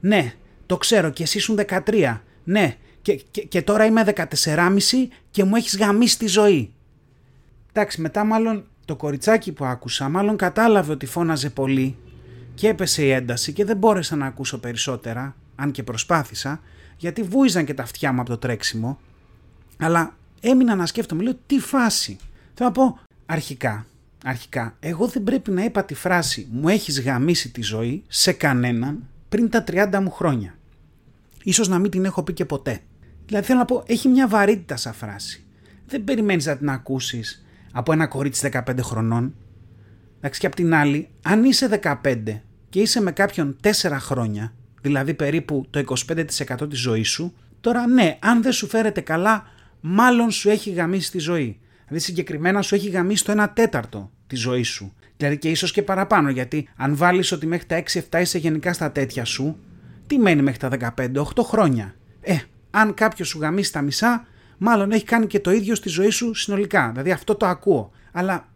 Ναι, 0.00 0.34
το 0.66 0.76
ξέρω 0.76 1.10
και 1.10 1.22
εσύ 1.22 1.38
ήσουν 1.38 1.58
13. 1.66 2.18
Ναι, 2.44 2.76
και, 3.02 3.14
και, 3.30 3.42
και 3.42 3.62
τώρα 3.62 3.84
είμαι 3.84 4.04
14,5 4.14 4.78
και 5.30 5.44
μου 5.44 5.56
έχεις 5.56 5.76
γαμίσει 5.76 6.18
τη 6.18 6.26
ζωή. 6.26 6.72
Εντάξει, 7.72 8.00
μετά 8.00 8.24
μάλλον 8.24 8.64
το 8.84 8.96
κοριτσάκι 8.96 9.52
που 9.52 9.64
άκουσα 9.64 10.08
μάλλον 10.08 10.36
κατάλαβε 10.36 10.92
ότι 10.92 11.06
φώναζε 11.06 11.50
πολύ 11.50 11.96
και 12.54 12.68
έπεσε 12.68 13.04
η 13.04 13.10
ένταση 13.10 13.52
και 13.52 13.64
δεν 13.64 13.76
μπόρεσα 13.76 14.16
να 14.16 14.26
ακούσω 14.26 14.58
περισσότερα, 14.58 15.36
αν 15.54 15.70
και 15.70 15.82
προσπάθησα, 15.82 16.60
γιατί 16.96 17.22
βούιζαν 17.22 17.64
και 17.64 17.74
τα 17.74 17.82
αυτιά 17.82 18.12
μου 18.12 18.20
από 18.20 18.30
το 18.30 18.38
τρέξιμο, 18.38 18.98
αλλά 19.78 20.16
έμεινα 20.40 20.74
να 20.74 20.86
σκέφτομαι, 20.86 21.22
λέω 21.22 21.34
τι 21.46 21.58
φάση. 21.58 22.18
Θέλω 22.54 22.68
να 22.68 22.74
πω, 22.74 22.98
αρχικά, 23.26 23.86
αρχικά, 24.24 24.76
εγώ 24.80 25.06
δεν 25.06 25.24
πρέπει 25.24 25.50
να 25.50 25.64
είπα 25.64 25.84
τη 25.84 25.94
φράση 25.94 26.48
«μου 26.50 26.68
έχεις 26.68 27.00
γαμίσει 27.00 27.50
τη 27.50 27.62
ζωή» 27.62 28.02
σε 28.08 28.32
κανέναν, 28.32 29.02
πριν 29.28 29.48
τα 29.50 29.64
30 29.66 29.98
μου 30.02 30.10
χρόνια. 30.10 30.54
Ίσως 31.42 31.68
να 31.68 31.78
μην 31.78 31.90
την 31.90 32.04
έχω 32.04 32.22
πει 32.22 32.32
και 32.32 32.44
ποτέ. 32.44 32.80
Δηλαδή 33.26 33.46
θέλω 33.46 33.58
να 33.58 33.64
πω, 33.64 33.82
έχει 33.86 34.08
μια 34.08 34.28
βαρύτητα 34.28 34.76
σαν 34.76 34.92
φράση. 34.92 35.44
Δεν 35.86 36.04
περιμένεις 36.04 36.46
να 36.46 36.56
την 36.56 36.70
ακούσεις 36.70 37.44
από 37.72 37.92
ένα 37.92 38.06
κορίτσι 38.06 38.50
15 38.52 38.78
χρονών. 38.80 39.34
Εντάξει 40.24 40.40
και 40.40 40.46
απ' 40.46 40.54
την 40.54 40.74
άλλη, 40.74 41.08
αν 41.22 41.44
είσαι 41.44 41.80
15 41.82 42.40
και 42.68 42.80
είσαι 42.80 43.00
με 43.00 43.12
κάποιον 43.12 43.56
4 43.62 43.70
χρόνια, 43.98 44.52
δηλαδή 44.80 45.14
περίπου 45.14 45.66
το 45.70 45.84
25% 46.06 46.68
της 46.70 46.80
ζωής 46.80 47.08
σου, 47.08 47.34
τώρα 47.60 47.86
ναι, 47.86 48.18
αν 48.20 48.42
δεν 48.42 48.52
σου 48.52 48.68
φέρεται 48.68 49.00
καλά, 49.00 49.46
μάλλον 49.80 50.30
σου 50.30 50.50
έχει 50.50 50.70
γαμίσει 50.70 51.10
τη 51.10 51.18
ζωή. 51.18 51.60
Δηλαδή 51.84 52.04
συγκεκριμένα 52.04 52.62
σου 52.62 52.74
έχει 52.74 52.88
γαμίσει 52.88 53.24
το 53.24 53.42
1 53.42 53.46
τέταρτο 53.54 54.10
της 54.26 54.40
ζωής 54.40 54.68
σου. 54.68 54.92
Δηλαδή 55.16 55.38
και 55.38 55.50
ίσως 55.50 55.72
και 55.72 55.82
παραπάνω, 55.82 56.30
γιατί 56.30 56.68
αν 56.76 56.96
βάλεις 56.96 57.32
ότι 57.32 57.46
μέχρι 57.46 57.66
τα 57.66 57.82
6-7 58.10 58.20
είσαι 58.20 58.38
γενικά 58.38 58.72
στα 58.72 58.92
τέτοια 58.92 59.24
σου, 59.24 59.58
τι 60.06 60.18
μένει 60.18 60.42
μέχρι 60.42 60.58
τα 60.58 60.94
15, 60.96 61.12
8 61.14 61.42
χρόνια. 61.42 61.94
Ε, 62.20 62.36
αν 62.70 62.94
κάποιος 62.94 63.28
σου 63.28 63.38
γαμίσει 63.38 63.72
τα 63.72 63.82
μισά, 63.82 64.26
μάλλον 64.58 64.90
έχει 64.90 65.04
κάνει 65.04 65.26
και 65.26 65.40
το 65.40 65.50
ίδιο 65.50 65.74
στη 65.74 65.88
ζωή 65.88 66.10
σου 66.10 66.34
συνολικά. 66.34 66.90
Δηλαδή 66.90 67.10
αυτό 67.10 67.34
το 67.34 67.46
ακούω. 67.46 67.92
Αλλά 68.12 68.48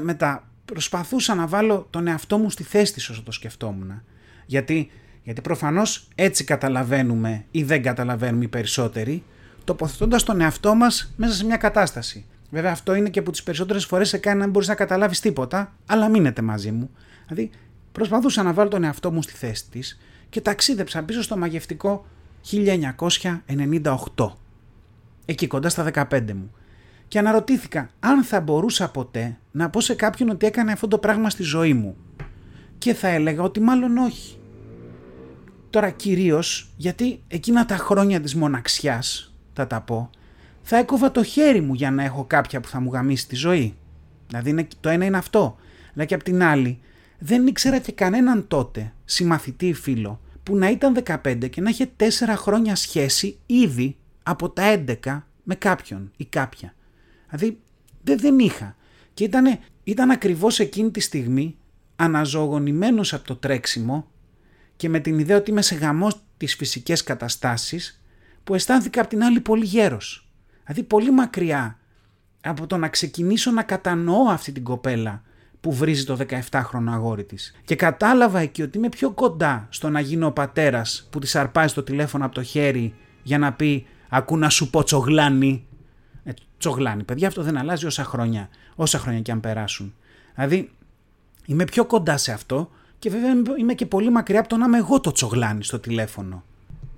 μετά 0.00 0.48
προσπαθούσα 0.64 1.34
να 1.34 1.46
βάλω 1.46 1.86
τον 1.90 2.06
εαυτό 2.06 2.38
μου 2.38 2.50
στη 2.50 2.62
θέση 2.62 2.92
της 2.92 3.08
όσο 3.08 3.22
το 3.22 3.32
σκεφτόμουν. 3.32 4.02
Γιατί, 4.46 4.90
γιατί 5.22 5.40
προφανώς 5.40 6.08
έτσι 6.14 6.44
καταλαβαίνουμε 6.44 7.44
ή 7.50 7.62
δεν 7.62 7.82
καταλαβαίνουμε 7.82 8.44
οι 8.44 8.48
περισσότεροι, 8.48 9.22
τοποθετώντας 9.64 10.22
τον 10.22 10.40
εαυτό 10.40 10.74
μας 10.74 11.12
μέσα 11.16 11.34
σε 11.34 11.44
μια 11.44 11.56
κατάσταση. 11.56 12.26
Βέβαια, 12.50 12.72
αυτό 12.72 12.94
είναι 12.94 13.08
και 13.08 13.22
που 13.22 13.30
τις 13.30 13.42
περισσότερες 13.42 13.84
φορές 13.84 14.08
σε 14.08 14.18
κάνει 14.18 14.38
να 14.38 14.42
μην 14.44 14.52
μπορείς 14.52 14.68
να 14.68 14.74
καταλάβεις 14.74 15.20
τίποτα, 15.20 15.74
αλλά 15.86 16.08
μείνετε 16.08 16.42
μαζί 16.42 16.70
μου. 16.70 16.90
Δηλαδή, 17.28 17.50
προσπαθούσα 17.92 18.42
να 18.42 18.52
βάλω 18.52 18.68
τον 18.68 18.84
εαυτό 18.84 19.12
μου 19.12 19.22
στη 19.22 19.32
θέση 19.32 19.64
της 19.70 19.98
και 20.28 20.40
ταξίδεψα 20.40 21.02
πίσω 21.02 21.22
στο 21.22 21.36
μαγευτικό 21.36 22.06
1998. 22.50 24.32
Εκεί 25.24 25.46
κοντά 25.46 25.68
στα 25.68 25.90
15 26.10 26.32
μου. 26.32 26.50
Και 27.14 27.20
αναρωτήθηκα 27.20 27.90
αν 28.00 28.24
θα 28.24 28.40
μπορούσα 28.40 28.90
ποτέ 28.90 29.38
να 29.50 29.70
πω 29.70 29.80
σε 29.80 29.94
κάποιον 29.94 30.28
ότι 30.28 30.46
έκανε 30.46 30.72
αυτό 30.72 30.88
το 30.88 30.98
πράγμα 30.98 31.30
στη 31.30 31.42
ζωή 31.42 31.74
μου. 31.74 31.96
Και 32.78 32.94
θα 32.94 33.08
έλεγα 33.08 33.42
ότι 33.42 33.60
μάλλον 33.60 33.96
όχι. 33.96 34.38
Τώρα 35.70 35.90
κυρίως 35.90 36.70
γιατί 36.76 37.22
εκείνα 37.28 37.66
τα 37.66 37.76
χρόνια 37.76 38.20
της 38.20 38.34
μοναξιάς, 38.34 39.34
θα 39.52 39.66
τα 39.66 39.80
πω, 39.80 40.10
θα 40.62 40.76
έκοβα 40.76 41.10
το 41.10 41.22
χέρι 41.22 41.60
μου 41.60 41.74
για 41.74 41.90
να 41.90 42.02
έχω 42.02 42.24
κάποια 42.24 42.60
που 42.60 42.68
θα 42.68 42.80
μου 42.80 42.92
γαμίσει 42.92 43.28
τη 43.28 43.34
ζωή. 43.34 43.76
Δηλαδή 44.26 44.66
το 44.80 44.88
ένα 44.88 45.04
είναι 45.04 45.16
αυτό. 45.16 45.56
Αλλά 45.94 46.04
και 46.04 46.14
απ' 46.14 46.22
την 46.22 46.42
άλλη 46.42 46.80
δεν 47.18 47.46
ήξερα 47.46 47.78
και 47.78 47.92
κανέναν 47.92 48.48
τότε, 48.48 48.92
συμμαθητή 49.04 49.66
ή 49.66 49.74
φίλο, 49.74 50.20
που 50.42 50.56
να 50.56 50.70
ήταν 50.70 51.02
15 51.24 51.50
και 51.50 51.60
να 51.60 51.70
είχε 51.70 51.90
4 51.96 52.02
χρόνια 52.36 52.76
σχέση 52.76 53.38
ήδη 53.46 53.96
από 54.22 54.50
τα 54.50 54.84
11 55.04 55.22
με 55.42 55.54
κάποιον 55.54 56.10
ή 56.16 56.24
κάποια. 56.24 56.74
Δηλαδή 57.34 57.60
δεν, 58.02 58.18
δεν 58.18 58.38
είχα. 58.38 58.76
Και 59.14 59.24
ήταν, 59.24 59.58
ήταν 59.84 60.10
ακριβώς 60.10 60.58
εκείνη 60.58 60.90
τη 60.90 61.00
στιγμή 61.00 61.56
αναζωογονημένος 61.96 63.12
από 63.12 63.26
το 63.26 63.36
τρέξιμο 63.36 64.10
και 64.76 64.88
με 64.88 64.98
την 64.98 65.18
ιδέα 65.18 65.36
ότι 65.36 65.50
είμαι 65.50 65.62
σε 65.62 65.74
γαμό 65.74 66.10
τις 66.36 66.54
φυσικές 66.54 67.02
καταστάσεις 67.02 68.02
που 68.44 68.54
αισθάνθηκα 68.54 69.00
απ' 69.00 69.08
την 69.08 69.22
άλλη 69.22 69.40
πολύ 69.40 69.64
γέρος. 69.64 70.28
Δηλαδή 70.64 70.82
πολύ 70.82 71.10
μακριά 71.10 71.78
από 72.40 72.66
το 72.66 72.76
να 72.76 72.88
ξεκινήσω 72.88 73.50
να 73.50 73.62
κατανοώ 73.62 74.28
αυτή 74.28 74.52
την 74.52 74.64
κοπέλα 74.64 75.22
που 75.60 75.72
βρίζει 75.72 76.04
το 76.04 76.18
17χρονο 76.50 76.88
αγόρι 76.88 77.24
της. 77.24 77.54
Και 77.64 77.76
κατάλαβα 77.76 78.40
εκεί 78.40 78.62
ότι 78.62 78.78
είμαι 78.78 78.88
πιο 78.88 79.10
κοντά 79.10 79.66
στο 79.70 79.90
να 79.90 80.00
γίνω 80.00 80.26
ο 80.26 80.32
πατέρας 80.32 81.08
που 81.10 81.18
της 81.18 81.36
αρπάζει 81.36 81.74
το 81.74 81.82
τηλέφωνο 81.82 82.24
από 82.24 82.34
το 82.34 82.42
χέρι 82.42 82.94
για 83.22 83.38
να 83.38 83.52
πει 83.52 83.86
«Ακού 84.08 84.38
να 84.38 84.48
σου 84.48 84.70
πω 84.70 84.84
τσογλάνι». 84.84 85.66
Ε, 86.24 86.32
τσογλάνι, 86.58 87.02
παιδιά, 87.02 87.28
αυτό 87.28 87.42
δεν 87.42 87.56
αλλάζει 87.56 87.86
όσα 87.86 88.04
χρόνια, 88.04 88.48
όσα 88.74 88.98
χρόνια 88.98 89.20
και 89.20 89.32
αν 89.32 89.40
περάσουν. 89.40 89.94
Δηλαδή, 90.34 90.70
είμαι 91.46 91.64
πιο 91.64 91.84
κοντά 91.84 92.16
σε 92.16 92.32
αυτό 92.32 92.70
και 92.98 93.10
βέβαια 93.10 93.32
είμαι 93.58 93.74
και 93.74 93.86
πολύ 93.86 94.10
μακριά 94.10 94.40
από 94.40 94.48
το 94.48 94.56
να 94.56 94.66
είμαι 94.66 94.78
εγώ 94.78 95.00
το 95.00 95.12
τσογλάνι 95.12 95.64
στο 95.64 95.78
τηλέφωνο. 95.78 96.44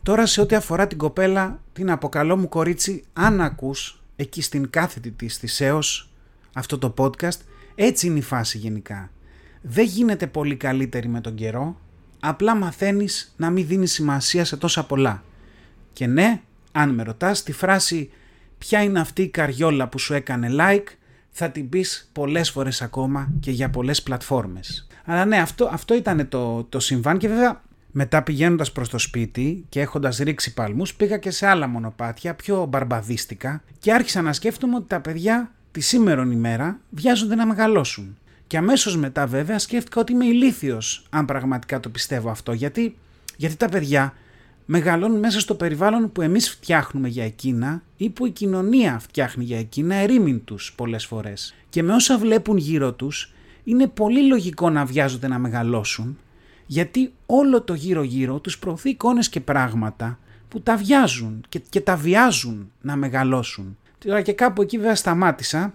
Τώρα 0.02 0.26
σε 0.26 0.40
ό,τι 0.40 0.54
αφορά 0.54 0.87
την 0.87 0.99
κοπέλα, 0.99 1.61
την 1.73 1.90
αποκαλώ 1.90 2.37
μου 2.37 2.49
κορίτσι, 2.49 3.04
αν 3.12 3.40
ακούς 3.40 4.02
εκεί 4.16 4.42
στην 4.42 4.71
κάθετη 4.71 5.11
της 5.11 5.37
θησέως 5.37 6.11
αυτό 6.52 6.78
το 6.78 6.95
podcast, 6.99 7.38
έτσι 7.75 8.06
είναι 8.06 8.18
η 8.18 8.23
φάση 8.23 8.59
γενικά. 8.59 9.11
Δεν 9.62 9.85
γίνεται 9.85 10.26
πολύ 10.26 10.56
καλύτερη 10.56 11.09
με 11.09 11.21
τον 11.21 11.35
καιρό, 11.35 11.80
απλά 12.21 12.56
μαθαίνεις 12.56 13.35
να 13.37 13.50
μην 13.50 13.66
δίνεις 13.66 13.92
σημασία 13.92 14.45
σε 14.45 14.56
τόσα 14.56 14.87
πολλά. 14.87 15.23
Και 15.92 16.06
ναι, 16.06 16.40
αν 16.73 16.95
με 16.95 17.02
ρωτάς, 17.02 17.42
τη 17.42 17.52
φράση 17.52 18.11
«Ποια 18.58 18.82
είναι 18.82 19.00
αυτή 19.00 19.22
η 19.22 19.28
καριόλα 19.28 19.88
που 19.88 19.98
σου 19.98 20.14
έκανε 20.14 20.48
like» 20.50 20.96
θα 21.38 21.50
την 21.50 21.68
πεις 21.68 22.10
πολλές 22.12 22.50
φορές 22.50 22.82
ακόμα 22.82 23.32
και 23.40 23.50
για 23.50 23.70
πολλές 23.70 24.02
πλατφόρμες. 24.02 24.86
Αλλά 25.04 25.25
ναι, 25.25 25.38
αυτό, 25.38 25.68
αυτό 25.72 25.94
ήταν 25.94 26.28
το, 26.28 26.64
το 26.64 26.80
συμβάν 26.80 27.18
και 27.18 27.28
βέβαια 27.28 27.62
μετά 27.90 28.22
πηγαίνοντας 28.22 28.72
προς 28.72 28.88
το 28.88 28.98
σπίτι 28.98 29.64
και 29.68 29.80
έχοντας 29.80 30.18
ρίξει 30.18 30.54
παλμούς, 30.54 30.94
πήγα 30.94 31.18
και 31.18 31.30
σε 31.30 31.46
άλλα 31.46 31.66
μονοπάτια, 31.66 32.34
πιο 32.34 32.66
μπαρμπαδίστικα, 32.68 33.62
και 33.78 33.92
άρχισα 33.92 34.22
να 34.22 34.32
σκέφτομαι 34.32 34.76
ότι 34.76 34.86
τα 34.88 35.00
παιδιά 35.00 35.50
τη 35.70 35.80
σήμερον 35.80 36.30
ημέρα 36.30 36.78
βιάζονται 36.90 37.34
να 37.34 37.46
μεγαλώσουν. 37.46 38.18
Και 38.46 38.56
αμέσως 38.56 38.96
μετά, 38.96 39.26
βέβαια, 39.26 39.58
σκέφτηκα 39.58 40.00
ότι 40.00 40.12
είμαι 40.12 40.25
ηλίθιος, 40.25 41.06
αν 41.10 41.25
πραγματικά 41.25 41.80
το 41.80 41.88
πιστεύω 41.88 42.30
αυτό, 42.30 42.52
γιατί, 42.52 42.96
γιατί 43.36 43.56
τα 43.56 43.68
παιδιά 43.68 44.14
μεγαλώνουν 44.66 45.18
μέσα 45.18 45.40
στο 45.40 45.54
περιβάλλον 45.54 46.12
που 46.12 46.23
εμείς 46.23 46.50
φτιάχνουμε 46.50 47.08
για 47.08 47.25
εκείνα 47.25 47.82
ή 47.96 48.11
που 48.11 48.26
η 48.26 48.30
κοινωνία 48.30 48.99
φτιάχνει 48.99 49.44
για 49.44 49.58
εκείνα 49.58 49.94
ερήμην 49.94 50.44
τους 50.44 50.73
πολλές 50.76 51.06
φορές. 51.06 51.54
Και 51.68 51.82
με 51.82 51.92
όσα 51.92 52.18
βλέπουν 52.18 52.56
γύρω 52.56 52.92
τους, 52.92 53.32
είναι 53.64 53.87
πολύ 53.87 54.26
λογικό 54.26 54.70
να 54.70 54.85
βιάζονται 54.85 55.28
να 55.28 55.38
μεγαλώσουν 55.38 56.18
γιατί 56.66 57.12
όλο 57.26 57.62
το 57.62 57.75
γύρω 57.75 58.02
γύρω 58.02 58.38
τους 58.38 58.58
προωθεί 58.58 58.88
εικόνες 58.88 59.28
και 59.28 59.40
πράγματα 59.40 60.18
που 60.49 60.61
τα 60.61 60.76
βιάζουν 60.76 61.44
και, 61.49 61.58
και 61.68 61.80
τα 61.80 61.96
βιάζουν 61.96 62.70
να 62.80 62.96
μεγαλώσουν. 62.96 63.76
Τώρα 63.99 64.23
και 64.23 64.32
κάπου 64.32 64.62
εκεί 64.62 64.78
βέβαια 64.78 64.94
σταμάτησα 64.94 65.75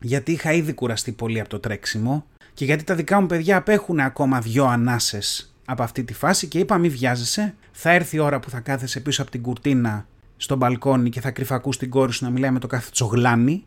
γιατί 0.00 0.32
είχα 0.32 0.52
ήδη 0.52 0.72
κουραστεί 0.72 1.12
πολύ 1.12 1.40
από 1.40 1.48
το 1.48 1.58
τρέξιμο 1.58 2.26
και 2.54 2.64
γιατί 2.64 2.84
τα 2.84 2.94
δικά 2.94 3.20
μου 3.20 3.26
παιδιά 3.26 3.56
απέχουν 3.56 4.00
ακόμα 4.00 4.40
δυο 4.40 4.64
ανάσες 4.64 5.54
από 5.64 5.82
αυτή 5.82 6.04
τη 6.04 6.14
φάση 6.14 6.46
και 6.46 6.58
είπα 6.58 6.78
μη 6.78 6.88
βιάζεσαι, 6.88 7.54
θα 7.72 7.90
έρθει 7.90 8.16
η 8.16 8.18
ώρα 8.18 8.40
που 8.40 8.50
θα 8.50 8.60
κάθεσαι 8.60 9.00
πίσω 9.00 9.22
από 9.22 9.30
την 9.30 9.42
κουρτίνα 9.42 10.06
στο 10.36 10.56
μπαλκόνι 10.56 11.10
και 11.10 11.20
θα 11.20 11.30
κρυφακούς 11.30 11.76
την 11.76 11.90
κόρη 11.90 12.12
σου 12.12 12.24
να 12.24 12.30
μιλάει 12.30 12.50
με 12.50 12.58
το 12.58 12.66
κάθε 12.66 12.90
τσογλάνι 12.90 13.66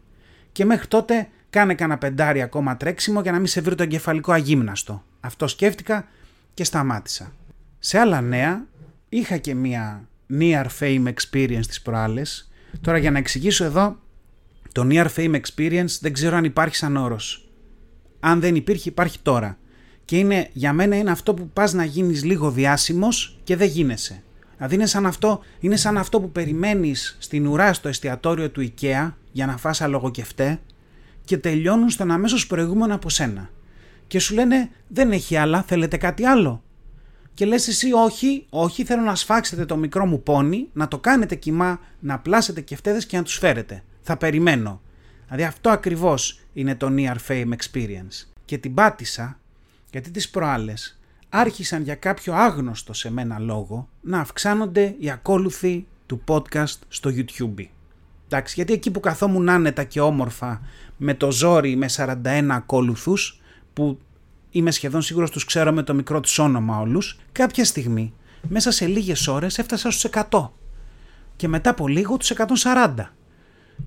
και 0.52 0.66
μέχρι 0.66 0.88
τότε 0.88 1.28
κάνε 1.50 1.76
κανένα 1.76 2.00
πεντάρι 2.00 2.42
ακόμα 2.42 2.78
τρέξιμο 2.78 3.22
για 3.22 3.32
να 3.32 3.38
μην 3.38 3.48
σε 3.48 3.62
βρει 3.62 3.76
το 3.76 3.84
εγκεφαλικό 3.84 4.32
αγύμναστο. 4.32 5.04
Αυτό 5.20 5.48
σκέφτηκα 5.48 6.08
και 6.54 6.64
σταμάτησα. 6.64 7.32
Σε 7.80 7.98
άλλα 7.98 8.22
νέα 8.22 8.66
είχα 9.10 9.38
και 9.38 9.54
μία 9.54 10.08
near 10.40 10.66
fame 10.80 11.14
experience 11.14 11.66
τις 11.68 11.82
προάλλες. 11.82 12.52
Τώρα 12.82 12.98
για 12.98 13.12
να 13.12 13.18
εξηγήσω 13.18 13.64
εδώ, 13.64 13.98
το 14.72 14.88
near 14.90 15.08
fame 15.16 15.40
experience 15.42 15.98
δεν 16.02 16.14
ξέρω 16.14 16.38
αν 16.38 16.44
υπάρχει 16.44 16.76
σαν 16.76 16.98
όρος. 16.98 17.50
Αν 18.20 18.40
δεν 18.40 18.56
υπήρχε 18.56 18.90
υπάρχει 18.90 19.20
τώρα. 19.20 19.58
Και 20.06 20.18
είναι, 20.18 20.50
για 20.54 20.74
μένα 20.74 20.96
είναι 20.96 21.12
αυτό 21.12 21.34
που 21.34 21.50
πας 21.54 21.74
να 21.74 21.86
γίνεις 21.86 22.24
λίγο 22.24 22.52
διάσημος 22.52 23.40
και 23.44 23.56
δεν 23.56 23.68
γίνεσαι. 23.68 24.24
Δηλαδή 24.56 24.76
είναι 24.76 24.86
σαν 24.86 25.06
αυτό, 25.06 25.40
είναι 25.60 25.76
σαν 25.76 25.98
αυτό 25.98 26.20
που 26.22 26.32
περιμένεις 26.32 27.18
στην 27.20 27.48
ουρά 27.48 27.74
στο 27.74 27.88
εστιατόριο 27.88 28.50
του 28.50 28.62
IKEA 28.62 29.12
για 29.32 29.46
να 29.46 29.58
φας 29.58 29.82
αλογοκεφτέ 29.82 30.60
και 31.26 31.38
τελειώνουν 31.38 31.90
στον 31.90 32.12
αμέσως 32.12 32.48
προηγούμενο 32.48 32.96
από 32.96 33.10
σένα 33.10 33.50
και 34.14 34.20
σου 34.20 34.34
λένε 34.34 34.70
δεν 34.88 35.12
έχει 35.12 35.36
άλλα, 35.36 35.64
θέλετε 35.64 35.98
κάτι 35.98 36.26
άλλο; 36.26 36.64
Και 37.34 37.46
λες 37.46 37.68
εσύ 37.68 37.92
όχι, 37.92 38.46
όχι 38.50 38.84
θέλω 38.84 39.02
να 39.02 39.16
σφάξετε 39.16 39.66
το 39.66 39.78
μικρό 39.78 40.06
μου 40.06 40.24
πόνι, 40.24 40.70
να 40.74 40.88
το 40.88 41.00
κάνετε 41.00 41.36
κοιμά, 41.36 41.80
να 42.00 42.20
πλάσετε 42.20 42.62
κεφτέδες 42.62 43.06
και 43.06 43.18
να 43.18 43.24
τους 43.24 43.38
φέρετε. 43.38 43.84
Θα 44.02 44.18
περιμένω. 44.18 44.82
Δηλαδή 45.26 45.44
αυτό 45.44 45.70
ακριβώς 45.70 46.40
είναι 46.54 46.76
το 46.76 46.94
Near 46.98 47.16
Fame 47.28 47.50
Experience. 47.50 48.28
Και 48.46 48.58
την 48.58 48.74
πάτησα 48.74 49.40
γιατί 49.94 50.12
τις 50.12 50.30
προάλλες 50.30 51.00
άρχισαν 51.30 51.84
για 51.84 51.96
κάποιο 51.96 52.34
άγνωστο 52.34 52.94
σε 52.94 53.12
μένα 53.12 53.40
λόγο 53.40 53.90
να 54.02 54.20
αυξάνονται 54.20 54.96
οι 55.00 55.10
ακόλουθοι 55.10 55.88
του 56.06 56.24
podcast 56.28 56.76
στο 56.88 57.10
YouTube. 57.14 57.66
Εντάξει, 58.26 58.54
γιατί 58.56 58.74
εκεί 58.74 58.92
που 58.92 59.00
καθόμουν 59.00 59.50
άνετα 59.50 59.84
και 59.84 60.02
όμορφα 60.02 60.62
με 60.98 61.14
το 61.14 61.32
ζόρι 61.32 61.76
με 61.76 61.90
41 61.96 62.16
ακόλουθους 62.50 63.42
που 63.74 64.00
είμαι 64.52 64.72
σχεδόν 64.72 65.02
σίγουρος 65.02 65.32
τους 65.32 65.46
ξέρω 65.46 65.72
με 65.72 65.84
το 65.84 65.94
μικρό 65.94 66.20
τους 66.20 66.40
όνομα 66.40 66.80
όλους, 66.80 67.20
κάποια 67.32 67.66
στιγμή 67.66 68.14
μέσα 68.48 68.72
σε 68.72 68.86
λίγες 68.86 69.28
ώρες 69.28 69.58
έφτασα 69.58 69.92
στους 69.92 70.12
100 70.30 70.50
και 71.36 71.48
μετά 71.48 71.70
από 71.70 71.88
λίγο 71.88 72.18
τους 72.18 72.32
140. 72.64 73.14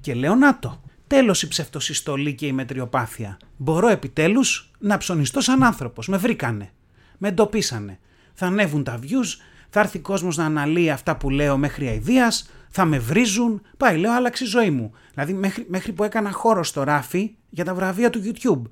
Και 0.00 0.14
λέω 0.14 0.34
να 0.34 0.58
το, 0.58 0.80
τέλος 1.06 1.42
η 1.42 1.48
ψευτοσυστολή 1.48 2.34
και 2.34 2.46
η 2.46 2.52
μετριοπάθεια. 2.52 3.36
Μπορώ 3.56 3.88
επιτέλους 3.88 4.70
να 4.78 4.96
ψωνιστώ 4.96 5.40
σαν 5.40 5.62
άνθρωπος, 5.62 6.08
με 6.08 6.16
βρήκανε, 6.16 6.70
με 7.18 7.28
εντοπίσανε. 7.28 7.98
θα 8.34 8.46
ανέβουν 8.46 8.84
τα 8.84 8.98
views, 9.02 9.40
θα 9.68 9.80
έρθει 9.80 9.98
κόσμος 9.98 10.36
να 10.36 10.44
αναλύει 10.44 10.90
αυτά 10.90 11.16
που 11.16 11.30
λέω 11.30 11.56
μέχρι 11.56 11.88
αηδίας, 11.88 12.50
θα 12.68 12.84
με 12.84 12.98
βρίζουν. 12.98 13.62
Πάει, 13.76 13.98
λέω, 13.98 14.12
άλλαξε 14.12 14.44
η 14.44 14.46
ζωή 14.46 14.70
μου. 14.70 14.92
Δηλαδή, 15.14 15.32
μέχρι, 15.32 15.66
μέχρι 15.68 15.92
που 15.92 16.04
έκανα 16.04 16.32
χώρο 16.32 16.64
στο 16.64 16.82
ράφι 16.82 17.34
για 17.50 17.64
τα 17.64 17.74
βραβεία 17.74 18.10
του 18.10 18.22
YouTube. 18.24 18.70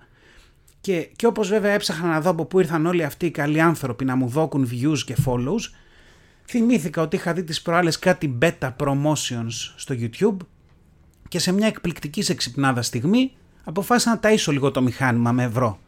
Και, 0.81 1.01
και 1.17 1.27
όπως 1.27 1.49
βέβαια 1.49 1.73
έψαχνα 1.73 2.09
να 2.09 2.21
δω 2.21 2.31
από 2.31 2.45
πού 2.45 2.61
ήρθαν 2.61 2.87
όλοι 2.87 3.05
αυτοί 3.05 3.27
οι 3.27 3.31
καλοί 3.31 3.61
άνθρωποι 3.61 4.05
να 4.05 4.17
μου 4.17 4.29
δώκουν 4.29 4.69
views 4.73 4.99
και 4.99 5.17
follows, 5.27 5.71
θυμήθηκα 6.47 7.03
ότι 7.03 7.17
είχα 7.17 7.33
δει 7.33 7.45
τις 7.45 7.63
προάλλες 7.63 7.99
κάτι 7.99 8.39
beta 8.43 8.73
promotions 8.77 9.73
στο 9.77 9.95
YouTube 9.99 10.37
και 11.29 11.39
σε 11.39 11.53
μια 11.53 11.67
εκπληκτική 11.67 12.23
σε 12.23 12.35
ξυπνάδα 12.35 12.83
στιγμή 12.83 13.33
αποφάσισα 13.65 14.11
να 14.11 14.21
ταΐσω 14.23 14.53
λίγο 14.53 14.71
το 14.71 14.83
μηχάνημα 14.83 15.33
με 15.33 15.43
ευρώ. 15.43 15.79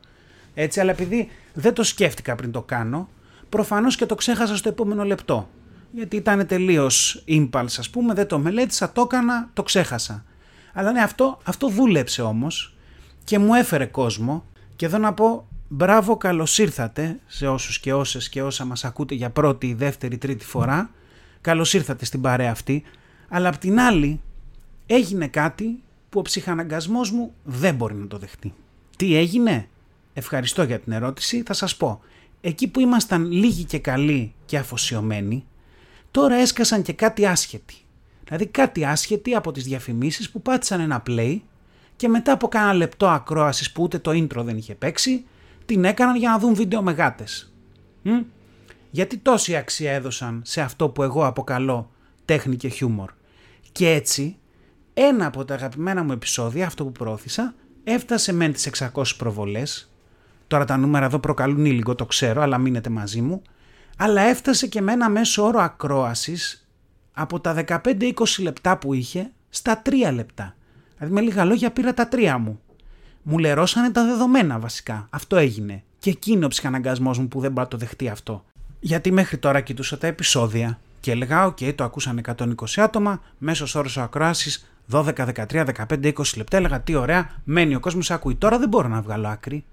Έτσι, 0.55 0.81
αλλά 0.81 0.91
επειδή 0.91 1.29
δεν 1.55 1.75
το 1.75 1.83
σκέφτηκα 1.83 2.35
πριν 2.35 2.51
το 2.51 2.63
κάνω, 2.63 3.09
προφανώς 3.49 3.97
και 3.97 4.07
το 4.07 4.15
ξέχασα 4.15 4.57
στο 4.57 4.69
επόμενο 4.69 5.05
λεπτό. 5.05 5.49
Γιατί 5.93 6.17
ήταν 6.17 6.47
τελείως 6.47 7.25
impulse, 7.29 7.77
ας 7.79 7.91
πούμε, 7.91 8.15
δεν 8.15 8.27
το 8.27 8.39
μελέτησα, 8.39 8.93
το 8.93 9.01
έκανα, 9.01 9.51
το 9.53 9.63
ξέχασα. 9.63 10.25
Αλλά 10.73 10.93
ναι, 10.93 11.01
αυτό, 11.01 11.39
αυτό 11.45 11.69
δούλεψε 11.69 12.23
όμως 12.23 12.77
και 13.25 13.39
μου 13.39 13.55
έφερε 13.55 13.87
κόσμο 13.87 14.45
και 14.77 14.87
εδώ 14.87 14.99
να 14.99 15.15
πω 15.15 15.49
μπράβο 15.69 16.17
καλώς 16.17 16.59
ήρθατε 16.59 17.19
σε 17.27 17.47
όσους 17.47 17.81
και 17.81 17.95
όσες 17.95 18.29
και 18.29 18.43
όσα 18.43 18.65
μας 18.65 18.85
ακούτε 18.85 19.15
για 19.15 19.31
πρώτη, 19.31 19.75
δεύτερη, 19.75 20.19
τρίτη 20.19 20.45
φορά. 20.45 20.91
Καλώς 21.41 21.75
ήρθατε 21.75 22.05
στην 22.05 22.21
παρέα 22.21 22.51
αυτή. 22.51 22.83
Αλλά 23.29 23.49
απ' 23.49 23.57
την 23.57 23.81
άλλη 23.81 24.21
έγινε 24.87 25.29
κάτι 25.29 25.83
που 26.09 26.19
ο 26.19 26.23
ψυχαναγκασμός 26.23 27.11
μου 27.11 27.35
δεν 27.45 27.75
μπορεί 27.75 27.95
να 27.95 28.07
το 28.07 28.19
δεχτεί. 28.19 28.55
Τι 28.97 29.17
έγινε; 29.17 29.69
Ευχαριστώ 30.19 30.63
για 30.63 30.81
την 30.81 30.93
ερώτηση, 30.93 31.43
θα 31.47 31.53
σας 31.53 31.77
πω. 31.77 32.01
Εκεί 32.41 32.69
που 32.69 32.81
ήμασταν 32.81 33.31
λίγοι 33.31 33.65
και 33.65 33.79
καλοί 33.79 34.35
και 34.45 34.59
αφοσιωμένοι, 34.59 35.45
τώρα 36.11 36.35
έσκασαν 36.35 36.83
και 36.83 36.93
κάτι 36.93 37.27
άσχετοι. 37.27 37.75
Δηλαδή 38.25 38.47
κάτι 38.47 38.85
άσχετοι 38.85 39.35
από 39.35 39.53
τις 39.53 39.65
διαφημίσεις 39.65 40.31
που 40.31 40.43
πάτησαν 40.43 40.81
ένα 40.81 41.03
play 41.07 41.41
και 41.97 42.09
μετά 42.09 42.33
από 42.33 42.49
κάνα 42.49 42.73
λεπτό 42.73 43.09
ακρόασης 43.09 43.73
που 43.73 43.83
ούτε 43.83 43.99
το 43.99 44.11
intro 44.11 44.45
δεν 44.45 44.57
είχε 44.57 44.75
παίξει, 44.75 45.25
την 45.67 45.85
έκαναν 45.85 46.17
για 46.17 46.31
να 46.31 46.39
δουν 46.39 46.55
βίντεο 46.55 46.83
με 46.83 46.93
γάτες. 46.93 47.53
Γιατί 48.91 49.17
τόση 49.17 49.57
αξία 49.57 49.93
έδωσαν 49.93 50.43
σε 50.45 50.61
αυτό 50.61 50.89
που 50.89 51.03
εγώ 51.03 51.27
αποκαλώ 51.27 51.91
τέχνη 52.25 52.57
και 52.57 52.69
χιούμορ. 52.69 53.11
Και 53.73 53.91
έτσι 53.91 54.37
ένα 54.99 55.27
από 55.27 55.45
τα 55.45 55.55
αγαπημένα 55.55 56.03
μου 56.03 56.13
επεισόδια, 56.13 56.67
αυτό 56.67 56.85
που 56.85 56.93
προώθησα, 56.93 57.55
έφτασε 57.85 58.33
μεν 58.33 58.53
τις 58.53 58.71
600 58.95 59.03
προβολές. 59.17 59.91
Τώρα 60.47 60.65
τα 60.65 60.77
νούμερα 60.77 61.05
εδώ 61.05 61.19
προκαλούν 61.19 61.65
λίγο, 61.65 61.95
το 61.95 62.07
ξέρω, 62.07 62.43
αλλά 62.43 62.59
μείνετε 62.59 62.91
μαζί 62.91 63.21
μου. 63.21 63.43
Αλλά 63.97 64.21
έφτασε 64.21 64.67
και 64.67 64.81
με 64.81 64.93
ένα 64.93 65.09
μέσο 65.09 65.45
όρο 65.45 65.61
ακρόασης 65.61 66.69
από 67.13 67.41
τα 67.41 67.65
15-20 67.67 68.13
λεπτά 68.39 68.79
που 68.79 68.95
είχε 68.95 69.31
στα 69.49 69.83
3 69.85 70.13
λεπτά. 70.13 70.55
Δηλαδή 70.97 71.15
με 71.15 71.21
λίγα 71.21 71.45
λόγια 71.45 71.71
πήρα 71.71 71.95
τα 71.95 72.09
τρία 72.09 72.39
μου. 72.39 72.61
Μου 73.23 73.39
λερώσανε 73.39 73.91
τα 73.91 74.05
δεδομένα 74.05 74.59
βασικά. 74.59 75.07
Αυτό 75.11 75.37
έγινε. 75.37 75.83
Και 75.99 76.11
εκείνο 76.11 76.47
ο 76.47 76.49
ψυχαναγκασμός 76.49 77.19
μου 77.19 77.29
που 77.29 77.41
δεν 77.41 77.53
μπορεί 77.53 77.63
να 77.63 77.71
το 77.71 77.77
δεχτεί 77.77 78.09
αυτό. 78.09 78.45
Γιατί 78.81 79.13
μέχρι 79.13 79.39
τώρα 79.39 79.61
κοιτούσα 79.61 79.99
τα 79.99 80.07
επεισόδια 80.07 80.81
και 81.07 81.13
έλεγα: 81.13 81.47
Οκ, 81.47 81.59
το 81.75 81.85
ακούσαν 81.85 82.21
120 82.37 82.45
άτομα, 82.77 83.23
μέσος 83.39 83.75
όρος 83.75 83.99
ακρόαση 83.99 84.63
12, 84.91 85.13
13, 85.15 85.65
15, 85.89 86.13
20 86.13 86.37
λεπτά. 86.37 86.57
Έλεγα 86.57 86.81
τι 86.81 86.95
ωραία, 86.95 87.31
μένει 87.45 87.75
ο 87.75 87.81
κόσμος, 87.81 88.11
ακούει. 88.11 88.35
Τώρα 88.35 88.59
δεν 88.59 88.69
μπορώ 88.69 88.89
να 88.89 89.01
βγάλω 89.03 89.29
άκρη. 89.29 89.65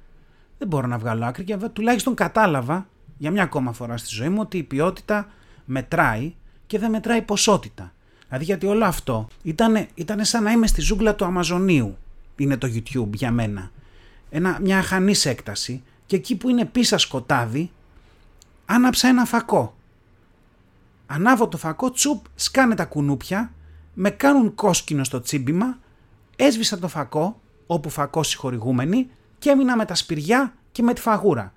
Δεν 0.57 0.67
μπορώ 0.67 0.87
να 0.87 0.97
βγάλω 0.97 1.25
άκρη 1.25 1.43
και 1.43 1.57
τουλάχιστον 1.57 2.13
κατάλαβα 2.13 2.87
για 3.17 3.31
μια 3.31 3.43
ακόμα 3.43 3.71
φορά 3.73 3.97
στη 3.97 4.07
ζωή 4.09 4.29
μου 4.29 4.37
ότι 4.39 4.57
η 4.57 4.63
ποιότητα 4.63 5.27
μετράει 5.65 6.33
και 6.67 6.79
δεν 6.79 6.89
μετράει 6.89 7.21
ποσότητα. 7.21 7.93
Δηλαδή 8.27 8.43
γιατί 8.43 8.65
όλο 8.65 8.85
αυτό 8.85 9.27
ήταν, 9.43 9.87
ήταν 9.93 10.25
σαν 10.25 10.43
να 10.43 10.51
είμαι 10.51 10.67
στη 10.67 10.81
ζούγκλα 10.81 11.15
του 11.15 11.25
Αμαζονίου. 11.25 11.97
Είναι 12.35 12.57
το 12.57 12.67
YouTube 12.73 13.13
για 13.13 13.31
μένα. 13.31 13.71
Ένα, 14.29 14.57
μια 14.61 14.77
αχανής 14.77 15.25
έκταση 15.25 15.83
και 16.05 16.15
εκεί 16.15 16.35
που 16.35 16.49
είναι 16.49 16.65
πίσα 16.65 16.97
σκοτάδι 16.97 17.71
άναψα 18.65 19.07
ένα 19.07 19.25
φακό. 19.25 19.75
Ανάβω 21.15 21.47
το 21.47 21.57
φακό, 21.57 21.91
τσουπ, 21.91 22.25
σκάνε 22.35 22.75
τα 22.75 22.85
κουνούπια 22.85 23.53
με 23.93 24.09
κάνουν 24.09 24.55
κόσκινο 24.55 25.03
στο 25.03 25.21
τσίμπημα, 25.21 25.77
έσβησα 26.35 26.79
το 26.79 26.87
φακό, 26.87 27.41
όπου 27.67 27.89
φακό 27.89 28.23
συγχωρηγούμενη, 28.23 29.09
και 29.39 29.49
έμεινα 29.49 29.75
με 29.75 29.85
τα 29.85 29.95
σπηριά 29.95 30.53
και 30.71 30.81
με 30.81 30.93
τη 30.93 31.01
φαγούρα. 31.01 31.53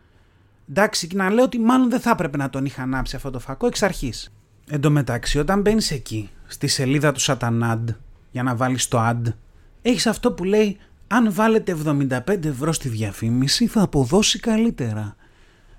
Εντάξει, 0.68 1.06
και 1.06 1.16
να 1.16 1.30
λέω 1.30 1.44
ότι 1.44 1.58
μάλλον 1.58 1.90
δεν 1.90 2.00
θα 2.00 2.10
έπρεπε 2.10 2.36
να 2.36 2.50
τον 2.50 2.64
είχα 2.64 2.82
ανάψει 2.82 3.16
αυτό 3.16 3.30
το 3.30 3.38
φακό 3.38 3.66
εξ 3.66 3.82
αρχής. 3.82 4.32
Εν 4.68 4.80
τω 4.80 4.90
μεταξύ, 4.90 5.38
όταν 5.38 5.60
μπαίνεις 5.60 5.90
εκεί, 5.90 6.30
στη 6.46 6.66
σελίδα 6.66 7.12
του 7.12 7.20
Σατανάντ, 7.20 7.90
για 8.30 8.42
να 8.42 8.56
βάλεις 8.56 8.88
το 8.88 9.08
ad, 9.08 9.22
έχεις 9.82 10.06
αυτό 10.06 10.32
που 10.32 10.44
λέει 10.44 10.78
αν 11.06 11.32
βάλετε 11.32 11.76
75 11.84 12.44
ευρώ 12.44 12.72
στη 12.72 12.88
διαφήμιση 12.88 13.66
θα 13.66 13.82
αποδώσει 13.82 14.38
καλύτερα. 14.38 15.16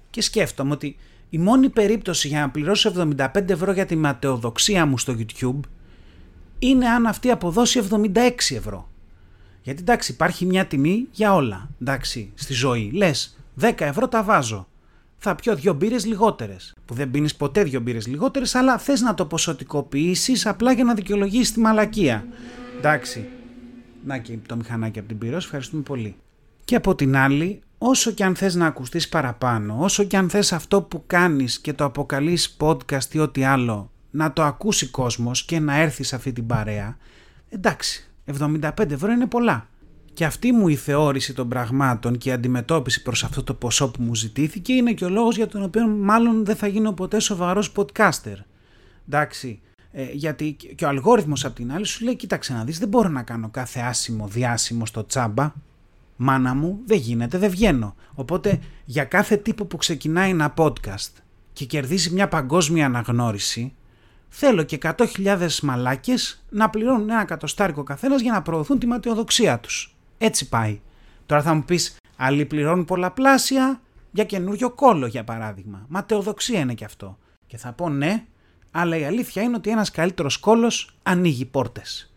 Και 0.09 0.21
σκέφτομαι 0.21 0.71
ότι 0.73 0.97
η 1.29 1.37
μόνη 1.37 1.69
περίπτωση 1.69 2.27
για 2.27 2.39
να 2.39 2.49
πληρώσω 2.49 2.93
75 3.15 3.49
ευρώ 3.49 3.71
για 3.71 3.85
τη 3.85 3.95
ματαιοδοξία 3.95 4.85
μου 4.85 4.97
στο 4.97 5.15
YouTube 5.17 5.59
είναι 6.59 6.87
αν 6.87 7.05
αυτή 7.05 7.31
αποδώσει 7.31 7.87
76 7.91 8.29
ευρώ. 8.55 8.89
Γιατί 9.61 9.81
εντάξει 9.81 10.11
υπάρχει 10.11 10.45
μια 10.45 10.65
τιμή 10.65 11.07
για 11.11 11.33
όλα, 11.33 11.69
εντάξει, 11.81 12.31
στη 12.35 12.53
ζωή. 12.53 12.91
Λες 12.93 13.37
10 13.61 13.71
ευρώ 13.77 14.07
τα 14.07 14.23
βάζω. 14.23 14.67
Θα 15.17 15.35
πιω 15.35 15.55
δύο 15.55 15.73
μπύρες 15.73 16.05
λιγότερες. 16.05 16.73
Που 16.85 16.93
δεν 16.93 17.11
πίνεις 17.11 17.35
ποτέ 17.35 17.63
δύο 17.63 17.79
μπύρες 17.79 18.07
λιγότερες, 18.07 18.55
αλλά 18.55 18.77
θες 18.77 19.01
να 19.01 19.13
το 19.13 19.25
ποσοτικοποιήσεις 19.25 20.45
απλά 20.45 20.71
για 20.71 20.83
να 20.83 20.93
δικαιολογήσεις 20.93 21.51
τη 21.51 21.59
μαλακία. 21.59 22.25
Εντάξει. 22.77 23.27
Να 24.05 24.17
και 24.17 24.37
το 24.47 24.55
μηχανάκι 24.55 24.99
από 24.99 25.07
την 25.07 25.17
πυρός, 25.17 25.43
ευχαριστούμε 25.45 25.81
πολύ. 25.81 26.15
Και 26.65 26.75
από 26.75 26.95
την 26.95 27.15
άλλη, 27.15 27.61
όσο 27.77 28.11
και 28.11 28.23
αν 28.23 28.35
θες 28.35 28.55
να 28.55 28.65
ακουστείς 28.65 29.09
παραπάνω, 29.09 29.77
όσο 29.79 30.03
και 30.03 30.17
αν 30.17 30.29
θες 30.29 30.53
αυτό 30.53 30.81
που 30.81 31.03
κάνεις 31.07 31.59
και 31.59 31.73
το 31.73 31.83
αποκαλείς 31.83 32.57
podcast 32.59 33.13
ή 33.13 33.19
ό,τι 33.19 33.43
άλλο 33.43 33.91
να 34.11 34.33
το 34.33 34.43
ακούσει 34.43 34.87
κόσμος 34.87 35.45
και 35.45 35.59
να 35.59 35.77
έρθει 35.77 36.03
σε 36.03 36.15
αυτή 36.15 36.33
την 36.33 36.47
παρέα, 36.47 36.97
εντάξει, 37.49 38.09
75 38.39 38.91
ευρώ 38.91 39.11
είναι 39.11 39.25
πολλά. 39.25 39.67
Και 40.13 40.25
αυτή 40.25 40.51
μου 40.51 40.67
η 40.67 40.75
θεώρηση 40.75 41.33
των 41.33 41.49
πραγμάτων 41.49 42.17
και 42.17 42.29
η 42.29 42.31
αντιμετώπιση 42.31 43.01
προς 43.01 43.23
αυτό 43.23 43.43
το 43.43 43.53
ποσό 43.53 43.91
που 43.91 44.01
μου 44.01 44.15
ζητήθηκε 44.15 44.73
είναι 44.73 44.93
και 44.93 45.05
ο 45.05 45.09
λόγος 45.09 45.35
για 45.35 45.47
τον 45.47 45.63
οποίο 45.63 45.87
μάλλον 45.87 46.45
δεν 46.45 46.55
θα 46.55 46.67
γίνω 46.67 46.91
ποτέ 46.91 47.19
σοβαρός 47.19 47.71
podcaster. 47.75 48.35
Εντάξει, 49.07 49.59
ε, 49.91 50.03
γιατί 50.11 50.57
και 50.75 50.85
ο 50.85 50.87
αλγόριθμος 50.87 51.45
απ' 51.45 51.55
την 51.55 51.71
άλλη 51.71 51.85
σου 51.85 52.05
λέει 52.05 52.15
κοίταξε 52.15 52.53
να 52.53 52.63
δεις 52.63 52.79
δεν 52.79 52.87
μπορώ 52.87 53.09
να 53.09 53.23
κάνω 53.23 53.49
κάθε 53.49 53.79
άσημο 53.79 54.27
διάσημο 54.27 54.85
στο 54.85 55.05
τσάμπα. 55.05 55.53
Μάνα 56.17 56.53
μου 56.53 56.79
δεν 56.85 56.97
γίνεται, 56.97 57.37
δεν 57.37 57.49
βγαίνω. 57.49 57.95
Οπότε 58.13 58.59
για 58.85 59.03
κάθε 59.03 59.37
τύπο 59.37 59.65
που 59.65 59.77
ξεκινάει 59.77 60.29
ένα 60.29 60.53
podcast 60.57 61.11
και 61.53 61.65
κερδίζει 61.65 62.13
μια 62.13 62.27
παγκόσμια 62.27 62.85
αναγνώριση 62.85 63.73
θέλω 64.29 64.63
και 64.63 64.77
100.000 64.81 65.59
μαλάκες 65.61 66.43
να 66.49 66.69
πληρώνουν 66.69 67.09
ένα 67.09 67.25
κατοστάρικο 67.25 67.83
καθένας 67.83 68.21
για 68.21 68.31
να 68.31 68.41
προωθούν 68.41 68.79
τη 68.79 68.87
ματιοδοξία 68.87 69.59
τους. 69.59 69.95
Έτσι 70.17 70.49
πάει. 70.49 70.81
Τώρα 71.25 71.41
θα 71.41 71.53
μου 71.53 71.63
πεις, 71.63 71.95
άλλοι 72.15 72.45
πληρώνουν 72.45 72.85
πολλαπλάσια 72.85 73.81
για 74.11 74.23
καινούριο 74.23 74.69
κόλλο 74.69 75.05
για 75.05 75.23
παράδειγμα. 75.23 75.85
Ματαιοδοξία 75.87 76.59
είναι 76.59 76.73
και 76.73 76.85
αυτό. 76.85 77.17
Και 77.47 77.57
θα 77.57 77.71
πω 77.71 77.89
ναι, 77.89 78.25
αλλά 78.71 78.97
η 78.97 79.03
αλήθεια 79.05 79.41
είναι 79.41 79.55
ότι 79.55 79.69
ένας 79.69 79.91
καλύτερος 79.91 80.37
κόλλος 80.37 80.95
ανοίγει 81.03 81.45
πόρτες. 81.45 82.13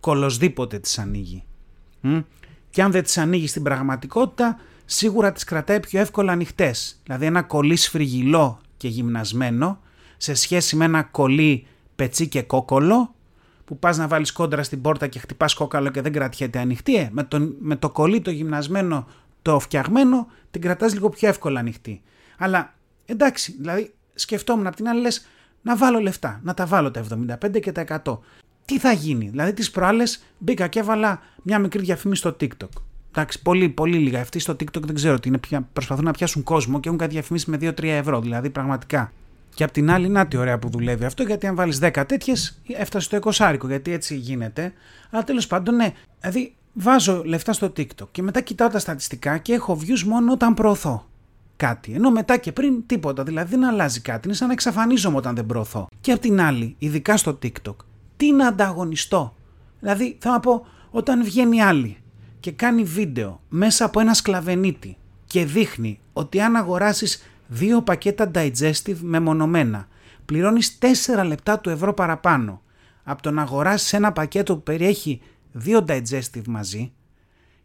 Κολοσδήποτε 0.00 0.78
τις 0.78 0.98
ανοίγει. 0.98 1.44
Μ; 2.68 2.70
Και 2.70 2.82
αν 2.82 2.90
δεν 2.90 3.02
τις 3.02 3.18
ανοίγεις 3.18 3.50
στην 3.50 3.62
πραγματικότητα, 3.62 4.58
σίγουρα 4.84 5.32
τις 5.32 5.44
κρατάει 5.44 5.80
πιο 5.80 6.00
εύκολα 6.00 6.32
ανοιχτές. 6.32 7.00
Δηλαδή 7.04 7.26
ένα 7.26 7.42
κολλή 7.42 7.76
σφριγιλό 7.76 8.60
και 8.76 8.88
γυμνασμένο 8.88 9.80
σε 10.16 10.34
σχέση 10.34 10.76
με 10.76 10.84
ένα 10.84 11.02
κολλή 11.02 11.66
πετσί 11.96 12.28
και 12.28 12.42
κόκολο 12.42 13.14
που 13.64 13.78
πας 13.78 13.96
να 13.96 14.08
βάλεις 14.08 14.32
κόντρα 14.32 14.62
στην 14.62 14.80
πόρτα 14.80 15.06
και 15.06 15.18
χτυπάς 15.18 15.54
κόκαλο 15.54 15.90
και 15.90 16.00
δεν 16.02 16.12
κρατιέται 16.12 16.58
ανοιχτή, 16.58 16.96
ε, 16.96 17.08
με, 17.12 17.24
το, 17.24 17.54
με 17.60 17.76
το 17.76 17.90
κολλή 17.90 18.20
το 18.20 18.30
γυμνασμένο, 18.30 19.06
το 19.42 19.58
φτιαγμένο, 19.58 20.26
την 20.50 20.60
κρατάς 20.60 20.92
λίγο 20.92 21.08
πιο 21.08 21.28
εύκολα 21.28 21.60
ανοιχτή. 21.60 22.02
Αλλά 22.38 22.74
εντάξει, 23.06 23.56
δηλαδή 23.58 23.94
σκεφτόμουν 24.14 24.66
απ' 24.66 24.74
την 24.74 24.88
άλλη 24.88 25.00
λες, 25.00 25.26
να 25.62 25.76
βάλω 25.76 25.98
λεφτά, 25.98 26.40
να 26.42 26.54
τα 26.54 26.66
βάλω 26.66 26.90
τα 26.90 27.04
75 27.42 27.60
και 27.60 27.72
τα 27.72 28.02
100. 28.04 28.18
Τι 28.68 28.78
θα 28.78 28.92
γίνει, 28.92 29.28
δηλαδή 29.28 29.52
τις 29.52 29.70
προάλλες 29.70 30.22
μπήκα 30.38 30.66
και 30.66 30.78
έβαλα 30.78 31.20
μια 31.42 31.58
μικρή 31.58 31.82
διαφήμιση 31.82 32.20
στο 32.20 32.36
TikTok. 32.40 32.82
Εντάξει, 33.10 33.42
πολύ, 33.42 33.68
πολύ 33.68 33.98
λίγα. 33.98 34.20
Αυτοί 34.20 34.38
στο 34.38 34.52
TikTok 34.52 34.82
δεν 34.82 34.94
ξέρω 34.94 35.20
τι 35.20 35.28
είναι. 35.28 35.38
Προσπαθούν 35.72 36.04
να 36.04 36.10
πιάσουν 36.10 36.42
κόσμο 36.42 36.80
και 36.80 36.88
έχουν 36.88 37.00
κάτι 37.00 37.12
διαφημίσει 37.12 37.50
με 37.50 37.58
2-3 37.60 37.82
ευρώ. 37.82 38.20
Δηλαδή, 38.20 38.50
πραγματικά. 38.50 39.12
Και 39.54 39.64
απ' 39.64 39.70
την 39.70 39.90
άλλη, 39.90 40.08
να 40.08 40.26
τι 40.26 40.36
ωραία 40.36 40.58
που 40.58 40.68
δουλεύει 40.68 41.04
αυτό, 41.04 41.22
γιατί 41.22 41.46
αν 41.46 41.54
βάλεις 41.54 41.78
10 41.82 42.04
τέτοιες, 42.06 42.60
έφτασε 42.66 43.04
στο 43.04 43.16
20 43.16 43.56
γιατί 43.66 43.92
έτσι 43.92 44.16
γίνεται. 44.16 44.72
Αλλά 45.10 45.24
τέλος 45.24 45.46
πάντων, 45.46 45.74
ναι, 45.74 45.92
δηλαδή 46.20 46.54
βάζω 46.72 47.22
λεφτά 47.24 47.52
στο 47.52 47.66
TikTok 47.66 48.08
και 48.10 48.22
μετά 48.22 48.40
κοιτάω 48.40 48.68
τα 48.68 48.78
στατιστικά 48.78 49.38
και 49.38 49.52
έχω 49.52 49.78
views 49.80 50.02
μόνο 50.02 50.32
όταν 50.32 50.54
προωθώ. 50.54 51.06
κάτι. 51.58 51.92
Ενώ 51.92 52.10
μετά 52.10 52.36
και 52.36 52.52
πριν 52.52 52.86
τίποτα. 52.86 53.22
Δηλαδή 53.22 53.50
δεν 53.50 53.64
αλλάζει 53.64 54.00
κάτι. 54.00 54.28
Είναι 54.28 54.36
σαν 54.36 54.46
να 54.46 54.52
εξαφανίζομαι 54.52 55.16
όταν 55.16 55.34
δεν 55.34 55.46
προωθώ. 55.46 55.88
Και 56.00 56.12
απ' 56.12 56.20
την 56.20 56.40
άλλη, 56.40 56.74
ειδικά 56.78 57.16
στο 57.16 57.38
TikTok, 57.42 57.74
τι 58.18 58.32
να 58.32 58.46
ανταγωνιστώ. 58.46 59.34
Δηλαδή 59.80 60.16
θα 60.20 60.30
να 60.30 60.40
πω, 60.40 60.66
όταν 60.90 61.24
βγαίνει 61.24 61.62
άλλη 61.62 61.96
και 62.40 62.52
κάνει 62.52 62.84
βίντεο 62.84 63.40
μέσα 63.48 63.84
από 63.84 64.00
ένα 64.00 64.14
σκλαβενίτη 64.14 64.96
και 65.26 65.44
δείχνει 65.44 66.00
ότι 66.12 66.40
αν 66.40 66.56
αγοράσεις 66.56 67.22
δύο 67.46 67.82
πακέτα 67.82 68.30
digestive 68.34 68.98
μεμονωμένα 69.00 69.88
πληρώνεις 70.24 70.78
4 71.16 71.24
λεπτά 71.26 71.58
του 71.58 71.70
ευρώ 71.70 71.94
παραπάνω 71.94 72.62
από 73.02 73.22
το 73.22 73.30
να 73.30 73.42
αγοράσεις 73.42 73.92
ένα 73.92 74.12
πακέτο 74.12 74.56
που 74.56 74.62
περιέχει 74.62 75.20
δύο 75.52 75.84
digestive 75.88 76.46
μαζί 76.46 76.92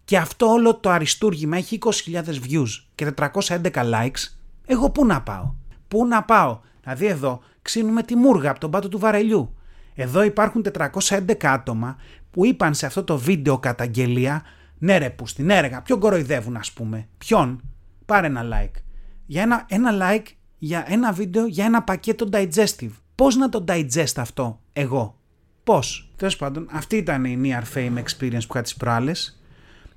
και 0.06 0.18
αυτό 0.18 0.48
όλο 0.48 0.76
το 0.76 0.90
αριστούργημα 0.90 1.58
έχει 1.58 1.78
20.000 1.82 2.24
views 2.24 2.68
και 2.96 3.14
411 3.34 3.60
likes, 3.72 4.34
εγώ 4.66 4.90
πού 4.90 5.06
να 5.06 5.22
πάω; 5.22 5.54
Πού 5.88 6.06
να 6.06 6.24
πάω; 6.24 6.60
Δηλαδή 6.82 7.06
εδώ 7.06 7.42
ξύνουμε 7.62 8.04
τη 8.04 8.16
μούργα 8.16 8.50
από 8.50 8.60
τον 8.60 8.72
πάτο 8.72 8.90
του 8.90 9.00
βαρελιού. 9.00 9.56
Εδώ 9.96 10.24
υπάρχουν 10.24 10.66
411 11.08 11.34
άτομα 11.42 11.98
που 12.32 12.46
είπαν 12.46 12.74
σε 12.74 12.86
αυτό 12.86 13.04
το 13.04 13.18
βίντεο 13.18 13.60
καταγγελία 13.60 14.44
ναι 14.78 14.98
ρε 14.98 15.10
που 15.10 15.28
στην 15.28 15.50
έργα, 15.50 15.82
ποιον 15.82 16.00
κοροϊδεύουν 16.00 16.56
ας 16.56 16.72
πούμε, 16.72 17.08
ποιον, 17.18 17.62
πάρε 18.06 18.28
ένα 18.28 18.44
like. 18.44 18.82
Για 19.26 19.42
ένα, 19.42 19.66
ένα 19.70 19.92
like 20.02 20.26
για 20.58 20.86
ένα 20.88 21.12
βίντεο 21.12 21.46
για 21.46 21.66
ένα 21.66 21.84
πακέτο 21.84 22.30
digestive. 22.32 22.92
Πώς 23.16 23.36
να 23.36 23.50
το 23.50 23.64
digest 23.68 24.18
αυτό 24.18 24.60
εγώ, 24.74 25.18
πώς. 25.64 26.12
Τέλος 26.16 26.36
πάντων, 26.36 26.68
αυτή 26.72 26.98
ήταν 26.98 27.26
η 27.26 27.42
near 27.44 27.78
fame 27.78 28.04
experience 28.04 28.42
που 28.48 28.54
είχα 28.54 28.62
τις 28.62 28.76
προάλλες 28.76 29.43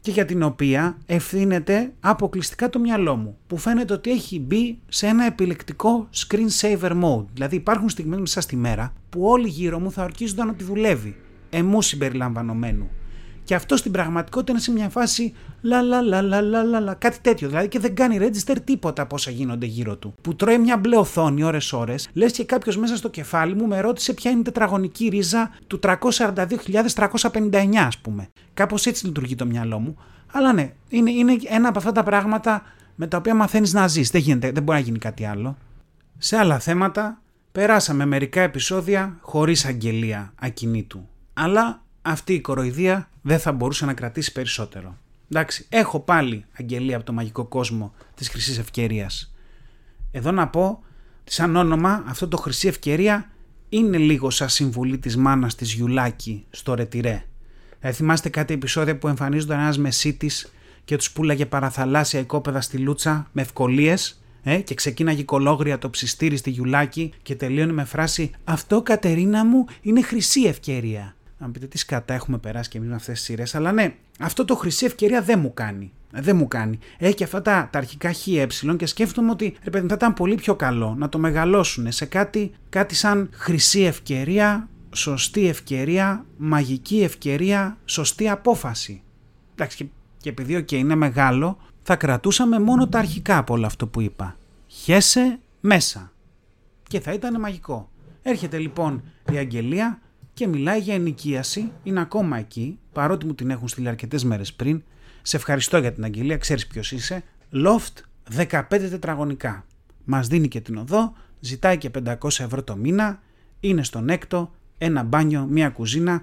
και 0.06 0.12
για 0.12 0.24
την 0.24 0.42
οποία 0.42 0.98
ευθύνεται 1.06 1.92
αποκλειστικά 2.00 2.70
το 2.70 2.78
μυαλό 2.78 3.16
μου, 3.16 3.36
που 3.46 3.56
φαίνεται 3.56 3.92
ότι 3.92 4.10
έχει 4.10 4.40
μπει 4.40 4.78
σε 4.88 5.06
ένα 5.06 5.24
επιλεκτικό 5.24 6.08
screen 6.14 6.48
saver 6.60 6.90
mode. 7.02 7.24
Δηλαδή 7.32 7.56
υπάρχουν 7.56 7.88
στιγμές 7.88 8.18
μέσα 8.18 8.40
στη 8.40 8.56
μέρα 8.56 8.92
που 9.10 9.22
όλοι 9.24 9.48
γύρω 9.48 9.78
μου 9.78 9.92
θα 9.92 10.02
ορκίζονταν 10.02 10.48
ότι 10.48 10.64
δουλεύει, 10.64 11.16
εμού 11.50 11.82
συμπεριλαμβανομένου. 11.82 12.90
Και 13.46 13.54
αυτό 13.54 13.76
στην 13.76 13.92
πραγματικότητα 13.92 14.52
είναι 14.52 14.60
σε 14.60 14.72
μια 14.72 14.88
φάση 14.88 15.34
λα 15.60 15.82
λα 15.82 16.02
λα 16.02 16.22
λα 16.22 16.40
λα 16.40 16.62
λα, 16.62 16.80
λα 16.80 16.94
κάτι 16.94 17.18
τέτοιο. 17.20 17.48
Δηλαδή 17.48 17.68
και 17.68 17.78
δεν 17.78 17.94
κάνει 17.94 18.18
register 18.20 18.56
τίποτα 18.64 19.02
από 19.02 19.14
όσα 19.14 19.30
γίνονται 19.30 19.66
γύρω 19.66 19.96
του. 19.96 20.14
Που 20.20 20.36
τρώει 20.36 20.58
μια 20.58 20.76
μπλε 20.76 20.96
οθόνη 20.96 21.42
ώρες-ώρες, 21.42 22.08
λες 22.12 22.32
και 22.32 22.44
κάποιος 22.44 22.76
μέσα 22.76 22.96
στο 22.96 23.08
κεφάλι 23.08 23.54
μου 23.54 23.66
με 23.66 23.80
ρώτησε 23.80 24.12
ποια 24.12 24.30
είναι 24.30 24.40
η 24.40 24.42
τετραγωνική 24.42 25.08
ρίζα 25.08 25.50
του 25.66 25.78
342.359 25.82 27.86
ας 27.86 27.98
πούμε. 27.98 28.28
Κάπως 28.54 28.86
έτσι 28.86 29.06
λειτουργεί 29.06 29.34
το 29.34 29.46
μυαλό 29.46 29.78
μου. 29.78 29.96
Αλλά 30.32 30.52
ναι, 30.52 30.72
είναι, 30.88 31.10
είναι 31.10 31.36
ένα 31.48 31.68
από 31.68 31.78
αυτά 31.78 31.92
τα 31.92 32.02
πράγματα 32.02 32.62
με 32.94 33.06
τα 33.06 33.16
οποία 33.16 33.34
μαθαίνεις 33.34 33.72
να 33.72 33.88
ζεις. 33.88 34.10
Δεν, 34.10 34.20
γίνεται, 34.20 34.50
δεν 34.50 34.62
μπορεί 34.62 34.78
να 34.78 34.84
γίνει 34.84 34.98
κάτι 34.98 35.24
άλλο. 35.24 35.56
Σε 36.18 36.36
άλλα 36.36 36.58
θέματα, 36.58 37.22
περάσαμε 37.52 38.04
μερικά 38.04 38.40
επεισόδια 38.40 39.16
χωρίς 39.20 39.64
αγγελία 39.64 40.32
ακινήτου. 40.40 41.08
Αλλά 41.32 41.84
αυτή 42.06 42.32
η 42.32 42.40
κοροϊδία 42.40 43.08
δεν 43.22 43.38
θα 43.38 43.52
μπορούσε 43.52 43.86
να 43.86 43.94
κρατήσει 43.94 44.32
περισσότερο. 44.32 44.96
Εντάξει, 45.30 45.66
έχω 45.68 46.00
πάλι 46.00 46.44
αγγελία 46.58 46.96
από 46.96 47.04
το 47.04 47.12
μαγικό 47.12 47.44
κόσμο 47.44 47.94
της 48.14 48.28
χρυσής 48.28 48.58
ευκαιρίας. 48.58 49.34
Εδώ 50.10 50.30
να 50.30 50.48
πω, 50.48 50.84
σαν 51.24 51.56
όνομα, 51.56 52.04
αυτό 52.06 52.28
το 52.28 52.36
χρυσή 52.36 52.68
ευκαιρία 52.68 53.30
είναι 53.68 53.96
λίγο 53.96 54.30
σαν 54.30 54.48
συμβουλή 54.48 54.98
της 54.98 55.16
μάνας 55.16 55.54
της 55.54 55.72
Γιουλάκη 55.72 56.46
στο 56.50 56.74
Ρετυρέ. 56.74 57.24
Θα 57.80 57.92
θυμάστε 57.92 58.28
κάτι 58.28 58.54
επεισόδια 58.54 58.98
που 58.98 59.08
εμφανίζονταν 59.08 59.58
ένας 59.60 59.78
μεσίτης 59.78 60.52
και 60.84 60.96
τους 60.96 61.10
πουλάγε 61.10 61.46
παραθαλάσσια 61.46 62.20
οικόπεδα 62.20 62.60
στη 62.60 62.78
Λούτσα 62.78 63.28
με 63.32 63.42
ευκολίες 63.42 64.22
ε, 64.42 64.56
και 64.60 64.74
ξεκίναγε 64.74 65.22
κολόγρια 65.22 65.78
το 65.78 65.90
ψιστήρι 65.90 66.36
στη 66.36 66.50
Γιουλάκη 66.50 67.12
και 67.22 67.34
τελείωνε 67.34 67.72
με 67.72 67.84
φράση 67.84 68.30
«Αυτό 68.44 68.82
Κατερίνα 68.82 69.44
μου 69.44 69.66
είναι 69.80 70.02
χρυσή 70.02 70.42
ευκαιρία» 70.42 71.15
να 71.38 71.50
πείτε 71.50 71.66
τι 71.66 71.78
σκατά 71.78 72.14
έχουμε 72.14 72.38
περάσει 72.38 72.68
και 72.68 72.78
εμείς 72.78 72.88
με 72.90 72.94
αυτές 72.94 73.14
τις 73.14 73.24
σειρές. 73.24 73.54
Αλλά 73.54 73.72
ναι, 73.72 73.94
αυτό 74.20 74.44
το 74.44 74.56
χρυσή 74.56 74.84
ευκαιρία 74.84 75.22
δεν 75.22 75.38
μου 75.38 75.54
κάνει. 75.54 75.92
Δεν 76.10 76.36
μου 76.36 76.48
κάνει. 76.48 76.78
Έχει 76.98 77.14
και 77.14 77.24
αυτά 77.24 77.42
τα, 77.42 77.68
τα 77.72 77.78
αρχικά 77.78 78.12
ΧΕ 78.12 78.46
και 78.76 78.86
σκέφτομαι 78.86 79.30
ότι 79.30 79.56
ρε 79.64 79.70
παιδί, 79.70 79.88
θα 79.88 79.94
ήταν 79.94 80.14
πολύ 80.14 80.34
πιο 80.34 80.54
καλό 80.54 80.94
να 80.98 81.08
το 81.08 81.18
μεγαλώσουν 81.18 81.92
σε 81.92 82.04
κάτι, 82.04 82.52
κάτι 82.68 82.94
σαν 82.94 83.28
χρυσή 83.32 83.80
ευκαιρία, 83.80 84.68
σωστή 84.92 85.48
ευκαιρία, 85.48 86.26
μαγική 86.36 87.02
ευκαιρία, 87.02 87.78
σωστή 87.84 88.28
απόφαση. 88.28 89.02
Εντάξει, 89.52 89.76
και, 89.76 89.86
και 90.20 90.28
επειδή 90.28 90.56
okay, 90.58 90.72
είναι 90.72 90.94
μεγάλο, 90.94 91.58
θα 91.82 91.96
κρατούσαμε 91.96 92.58
μόνο 92.58 92.88
τα 92.88 92.98
αρχικά 92.98 93.38
από 93.38 93.54
όλο 93.54 93.66
αυτό 93.66 93.86
που 93.86 94.00
είπα. 94.00 94.36
Χέσε 94.66 95.38
μέσα. 95.60 96.12
Και 96.82 97.00
θα 97.00 97.12
ήταν 97.12 97.40
μαγικό. 97.40 97.90
Έρχεται 98.22 98.58
λοιπόν 98.58 99.02
η 99.32 99.36
αγγελία 99.36 100.00
και 100.36 100.46
μιλάει 100.46 100.80
για 100.80 100.94
ενοικίαση, 100.94 101.72
είναι 101.82 102.00
ακόμα 102.00 102.38
εκεί, 102.38 102.78
παρότι 102.92 103.26
μου 103.26 103.34
την 103.34 103.50
έχουν 103.50 103.68
στείλει 103.68 103.88
αρκετές 103.88 104.24
μέρες 104.24 104.52
πριν. 104.52 104.82
Σε 105.22 105.36
ευχαριστώ 105.36 105.78
για 105.78 105.92
την 105.92 106.04
αγγελία, 106.04 106.36
ξέρεις 106.36 106.66
ποιος 106.66 106.92
είσαι. 106.92 107.22
Loft 107.52 108.02
15 108.50 108.62
τετραγωνικά. 108.68 109.64
Μας 110.04 110.28
δίνει 110.28 110.48
και 110.48 110.60
την 110.60 110.76
οδό, 110.76 111.12
ζητάει 111.40 111.78
και 111.78 111.90
500 112.04 112.14
ευρώ 112.38 112.62
το 112.62 112.76
μήνα, 112.76 113.22
είναι 113.60 113.82
στον 113.82 114.08
έκτο, 114.08 114.54
ένα 114.78 115.02
μπάνιο, 115.02 115.46
μία 115.50 115.70
κουζίνα, 115.70 116.22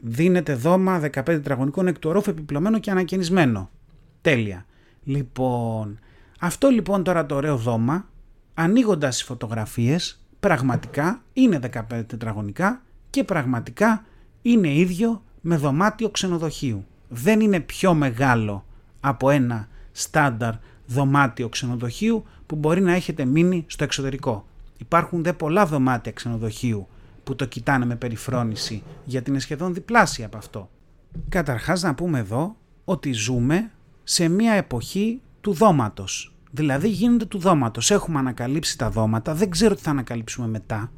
δίνεται 0.00 0.54
δώμα 0.54 1.00
15 1.00 1.10
τετραγωνικών 1.24 1.86
εκ 1.86 1.98
του 1.98 2.10
ορόφου 2.10 2.30
επιπλωμένο 2.30 2.78
και 2.78 2.90
ανακαινισμένο. 2.90 3.70
Τέλεια. 4.20 4.66
Λοιπόν, 5.04 5.98
αυτό 6.40 6.68
λοιπόν 6.68 7.02
τώρα 7.02 7.26
το 7.26 7.34
ωραίο 7.34 7.56
δώμα, 7.56 8.08
ανοίγοντας 8.54 9.14
τις 9.14 9.24
φωτογραφίες, 9.24 10.24
πραγματικά 10.40 11.22
είναι 11.32 11.58
15 11.72 12.04
τετραγωνικά 12.06 12.82
και 13.10 13.24
πραγματικά 13.24 14.04
είναι 14.42 14.74
ίδιο 14.74 15.22
με 15.40 15.56
δωμάτιο 15.56 16.08
ξενοδοχείου. 16.08 16.84
Δεν 17.08 17.40
είναι 17.40 17.60
πιο 17.60 17.94
μεγάλο 17.94 18.64
από 19.00 19.30
ένα 19.30 19.68
στάνταρ 19.92 20.54
δωμάτιο 20.86 21.48
ξενοδοχείου 21.48 22.24
που 22.46 22.56
μπορεί 22.56 22.80
να 22.80 22.92
έχετε 22.94 23.24
μείνει 23.24 23.64
στο 23.68 23.84
εξωτερικό. 23.84 24.46
Υπάρχουν 24.78 25.22
δε 25.22 25.32
πολλά 25.32 25.66
δωμάτια 25.66 26.12
ξενοδοχείου 26.12 26.88
που 27.24 27.36
το 27.36 27.44
κοιτάνε 27.44 27.84
με 27.84 27.96
περιφρόνηση 27.96 28.82
γιατί 29.04 29.30
είναι 29.30 29.38
σχεδόν 29.38 29.74
διπλάσια 29.74 30.26
από 30.26 30.36
αυτό. 30.36 30.70
Καταρχάς 31.28 31.82
να 31.82 31.94
πούμε 31.94 32.18
εδώ 32.18 32.56
ότι 32.84 33.12
ζούμε 33.12 33.70
σε 34.04 34.28
μια 34.28 34.52
εποχή 34.52 35.20
του 35.40 35.52
δώματος. 35.52 36.34
Δηλαδή 36.50 36.88
γίνεται 36.88 37.24
του 37.24 37.38
δώματος. 37.38 37.90
Έχουμε 37.90 38.18
ανακαλύψει 38.18 38.78
τα 38.78 38.90
δώματα, 38.90 39.34
δεν 39.34 39.50
ξέρω 39.50 39.74
τι 39.74 39.82
θα 39.82 39.90
ανακαλύψουμε 39.90 40.46
μετά 40.46 40.90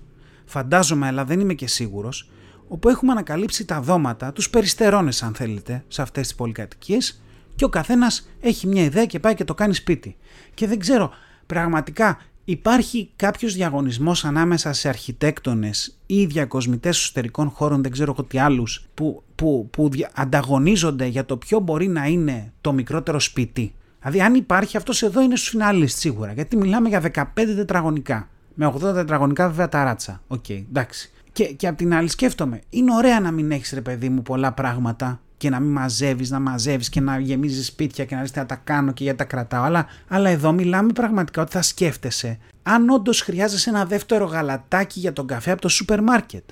φαντάζομαι 0.45 1.07
αλλά 1.07 1.25
δεν 1.25 1.41
είμαι 1.41 1.55
και 1.55 1.67
σίγουρος, 1.67 2.31
όπου 2.69 2.89
έχουμε 2.89 3.13
ανακαλύψει 3.13 3.65
τα 3.65 3.81
δώματα, 3.81 4.33
τους 4.33 4.51
περιστερώνες 4.51 5.23
αν 5.23 5.35
θέλετε, 5.35 5.85
σε 5.89 6.03
αυτές 6.03 6.27
τις 6.27 6.37
πολυκατοικίες 6.37 7.23
και 7.55 7.65
ο 7.65 7.69
καθένας 7.69 8.29
έχει 8.41 8.67
μια 8.67 8.83
ιδέα 8.83 9.07
και 9.07 9.21
πάει 9.21 9.35
και 9.35 9.45
το 9.45 9.55
κάνει 9.55 9.75
σπίτι. 9.75 10.17
Και 10.55 10.67
δεν 10.67 10.79
ξέρω, 10.79 11.11
πραγματικά 11.47 12.19
υπάρχει 12.45 13.11
κάποιος 13.17 13.55
διαγωνισμός 13.55 14.25
ανάμεσα 14.25 14.73
σε 14.73 14.89
αρχιτέκτονες 14.89 15.99
ή 16.07 16.25
διακοσμητές 16.25 16.99
εσωτερικών 16.99 17.49
χώρων, 17.49 17.83
δεν 17.83 17.91
ξέρω 17.91 18.15
εγώ 18.19 18.27
τι 18.27 18.39
άλλους, 18.39 18.85
που, 18.95 19.23
που, 19.35 19.69
που 19.71 19.91
ανταγωνίζονται 20.15 21.07
για 21.07 21.25
το 21.25 21.37
ποιο 21.37 21.59
μπορεί 21.59 21.89
να 21.89 22.07
είναι 22.07 22.53
το 22.61 22.73
μικρότερο 22.73 23.21
σπίτι; 23.21 23.75
Δηλαδή 23.99 24.21
αν 24.21 24.35
υπάρχει 24.35 24.77
αυτός 24.77 25.03
εδώ 25.03 25.21
είναι 25.21 25.37
στους 25.37 25.49
φινάλιστ 25.49 25.99
σίγουρα, 25.99 26.33
γιατί 26.33 26.57
μιλάμε 26.57 26.89
για 26.89 27.01
15 27.15 27.25
τετραγωνικά. 27.35 28.29
Με 28.55 28.73
80 28.77 28.81
τετραγωνικά 28.81 29.49
βέβαια 29.49 29.69
ταράτσα. 29.69 30.23
OK, 30.27 30.45
okay, 30.49 30.65
εντάξει. 30.69 31.11
Και, 31.33 31.45
και 31.45 31.67
απ' 31.67 31.77
την 31.77 31.95
άλλη 31.95 32.09
σκέφτομαι, 32.09 32.61
είναι 32.71 32.95
ωραία 32.95 33.21
να 33.21 33.31
μην 33.31 33.51
έχεις 33.51 33.73
ρε 33.73 33.81
παιδί 33.81 34.09
μου 34.09 34.23
πολλά 34.23 34.53
πράγματα 34.53 35.21
και 35.37 35.51
να 35.51 35.61
μην 35.61 35.73
μαζεύεις, 35.73 36.31
να 36.31 36.41
μαζεύεις 36.41 36.89
και 36.89 37.01
να 37.01 37.19
γεμίζεις 37.19 37.67
σπίτια 37.67 38.05
και 38.05 38.15
να 38.15 38.21
λες 38.21 38.31
τι 38.31 38.45
τα 38.45 38.55
κάνω 38.55 38.93
και 38.93 39.03
γιατί 39.03 39.19
τα 39.19 39.25
κρατάω. 39.25 39.63
Αλλά, 39.63 39.87
αλλά 40.09 40.31
εδώ 40.31 40.53
μιλάμε 40.53 40.93
πραγματικά 40.93 41.43
ότι 41.43 41.53
θα 41.53 41.63
σκέφτεσαι 41.63 42.39
αν 42.63 42.89
όντως 42.89 43.21
χρειάζεσαι 43.21 43.71
ένα 43.71 43.85
δεύτερο 43.85 44.25
γαλατάκι 44.25 45.01
για 45.01 45.13
τον 45.13 45.27
καφέ 45.27 45.51
από 45.51 45.61
το 45.61 45.69
σούπερ 45.69 46.03
μάρκετ. 46.03 46.45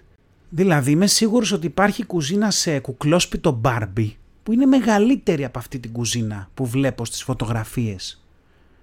Δηλαδή 0.48 0.90
είμαι 0.90 1.06
σίγουρος 1.06 1.52
ότι 1.52 1.66
υπάρχει 1.66 2.04
κουζίνα 2.04 2.50
σε 2.50 2.78
κουκλόσπιτο 2.78 3.60
Barbie 3.64 4.12
που 4.42 4.52
είναι 4.52 4.66
μεγαλύτερη 4.66 5.44
από 5.44 5.58
αυτή 5.58 5.78
την 5.78 5.92
κουζίνα 5.92 6.48
που 6.54 6.66
βλέπω 6.66 7.04
στις 7.04 7.22
φωτογραφίες 7.22 8.24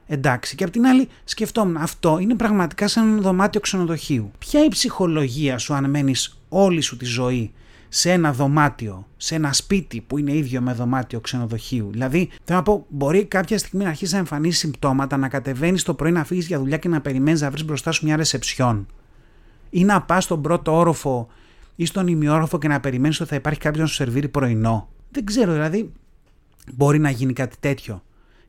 εντάξει. 0.08 0.56
Και 0.56 0.64
απ' 0.64 0.72
την 0.72 0.86
άλλη 0.86 1.08
σκεφτόμουν, 1.24 1.78
αυτό 1.78 2.18
είναι 2.20 2.36
πραγματικά 2.36 2.88
σαν 2.88 3.12
ένα 3.12 3.22
δωμάτιο 3.22 3.60
ξενοδοχείου. 3.60 4.32
Ποια 4.38 4.64
η 4.64 4.68
ψυχολογία 4.68 5.58
σου 5.58 5.74
αν 5.74 5.90
μένεις 5.90 6.40
όλη 6.50 6.82
σου 6.82 6.98
τη 6.98 7.06
ζωή 7.06 7.52
σε 7.90 8.12
ένα 8.12 8.34
δωμάτιο, 8.34 9.08
σε 9.18 9.36
ένα 9.36 9.54
σπίτι 9.54 10.02
που 10.02 10.18
είναι 10.18 10.34
ίδιο 10.34 10.62
με 10.62 10.74
δωμάτιο 10.74 11.20
ξενοδοχείου; 11.20 11.90
Δηλαδή, 11.92 12.30
θέλω 12.44 12.58
να 12.58 12.64
πω, 12.64 12.86
μπορεί 12.90 13.26
κάποια 13.26 13.58
στιγμή 13.58 13.84
να 13.84 13.90
αρχίσει 13.90 14.14
να 14.14 14.20
εμφανίσει 14.20 14.58
συμπτώματα, 14.58 15.18
να 15.18 15.28
κατεβαίνεις 15.28 15.84
το 15.84 15.94
πρωί 15.94 16.12
να 16.12 16.24
φύγεις 16.24 16.48
για 16.48 16.60
δουλειά 16.60 16.78
και 16.78 16.88
να 16.90 17.02
περιμένεις 17.02 17.42
να 17.42 17.50
βρεις 17.50 17.66
μπροστά 17.66 17.92
σου 17.92 18.06
μια 18.06 18.16
ρεσεψιόν. 18.16 18.88
Ή 19.70 19.84
να 19.84 20.02
πας 20.02 20.24
στον 20.24 20.42
πρώτο 20.42 20.78
όροφο 20.78 21.28
ή 21.76 21.86
στον 21.86 22.08
ημιόροφο 22.08 22.58
και 22.58 22.68
να 22.68 22.80
περιμένεις 22.80 23.20
ότι 23.20 23.30
θα 23.30 23.36
υπάρχει 23.36 23.60
κάποιος 23.60 23.82
να 23.82 23.88
σου 23.88 23.94
σερβίρει 23.94 24.28
πρωινό. 24.28 24.90
Δεν 25.12 25.26
ξέρω, 25.26 25.54
δηλαδή, 25.54 25.92
μπορεί 26.74 27.00
να 27.00 27.10
γίνει 27.10 27.34
κάτι 27.34 27.56
τέτοιο. 27.60 28.04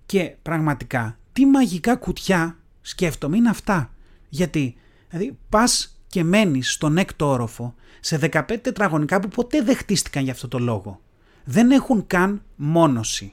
Και 0.06 0.34
πραγματικά 0.42 1.17
τι 1.38 1.46
μαγικά 1.46 1.96
κουτιά 1.96 2.56
σκέφτομαι 2.80 3.36
είναι 3.36 3.48
αυτά. 3.48 3.90
Γιατί, 4.28 4.76
δηλαδή, 5.08 5.38
πας 5.48 6.00
και 6.06 6.24
μένεις 6.24 6.72
στον 6.72 6.96
έκτο 6.96 7.26
όροφο 7.26 7.74
σε 8.00 8.18
15 8.32 8.42
τετραγωνικά 8.62 9.20
που 9.20 9.28
ποτέ 9.28 9.62
δεν 9.62 9.76
χτίστηκαν 9.76 10.22
για 10.22 10.32
αυτό 10.32 10.48
το 10.48 10.58
λόγο. 10.58 11.00
Δεν 11.44 11.70
έχουν 11.70 12.06
καν 12.06 12.42
μόνωση. 12.56 13.32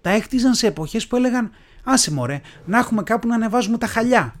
Τα 0.00 0.10
έχτιζαν 0.10 0.54
σε 0.54 0.66
εποχές 0.66 1.06
που 1.06 1.16
έλεγαν 1.16 1.50
«Άσε 1.84 2.10
μωρέ, 2.10 2.40
να 2.64 2.78
έχουμε 2.78 3.02
κάπου 3.02 3.28
να 3.28 3.34
ανεβάζουμε 3.34 3.78
τα 3.78 3.86
χαλιά». 3.86 4.34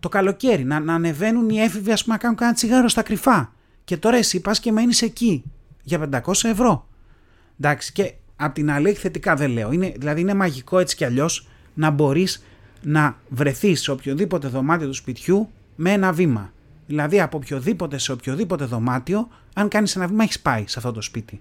Το 0.00 0.08
καλοκαίρι, 0.08 0.64
να, 0.64 0.80
να 0.80 0.94
ανεβαίνουν 0.94 1.48
οι 1.48 1.60
έφηβοι 1.60 1.92
ας 1.92 2.02
πούμε 2.02 2.14
να 2.14 2.20
κάνουν 2.20 2.36
κανένα 2.36 2.56
τσιγάρο 2.56 2.88
στα 2.88 3.02
κρυφά. 3.02 3.52
Και 3.84 3.96
τώρα 3.96 4.16
εσύ 4.16 4.40
πας 4.40 4.60
και 4.60 4.72
μένεις 4.72 5.02
εκεί 5.02 5.44
για 5.82 6.08
500 6.12 6.44
ευρώ. 6.44 6.88
Εντάξει 7.58 7.92
και 7.92 8.14
απ' 8.36 8.54
την 8.54 8.70
άλλη 8.70 8.92
θετικά 8.92 9.34
δεν 9.34 9.50
λέω. 9.50 9.72
Είναι, 9.72 9.92
δηλαδή 9.96 10.20
είναι 10.20 10.34
μαγικό 10.34 10.78
έτσι 10.78 10.96
κι 10.96 11.04
αλλιώς 11.04 11.48
να 11.74 11.90
μπορείς 11.90 12.44
να 12.82 13.16
βρεθείς 13.28 13.82
σε 13.82 13.90
οποιοδήποτε 13.90 14.48
δωμάτιο 14.48 14.86
του 14.86 14.94
σπιτιού 14.94 15.48
με 15.76 15.90
ένα 15.90 16.12
βήμα. 16.12 16.52
Δηλαδή 16.86 17.20
από 17.20 17.36
οποιοδήποτε 17.36 17.98
σε 17.98 18.12
οποιοδήποτε 18.12 18.64
δωμάτιο, 18.64 19.28
αν 19.54 19.68
κάνεις 19.68 19.96
ένα 19.96 20.06
βήμα 20.06 20.22
έχεις 20.22 20.40
πάει 20.40 20.64
σε 20.66 20.78
αυτό 20.78 20.92
το 20.92 21.00
σπίτι. 21.00 21.40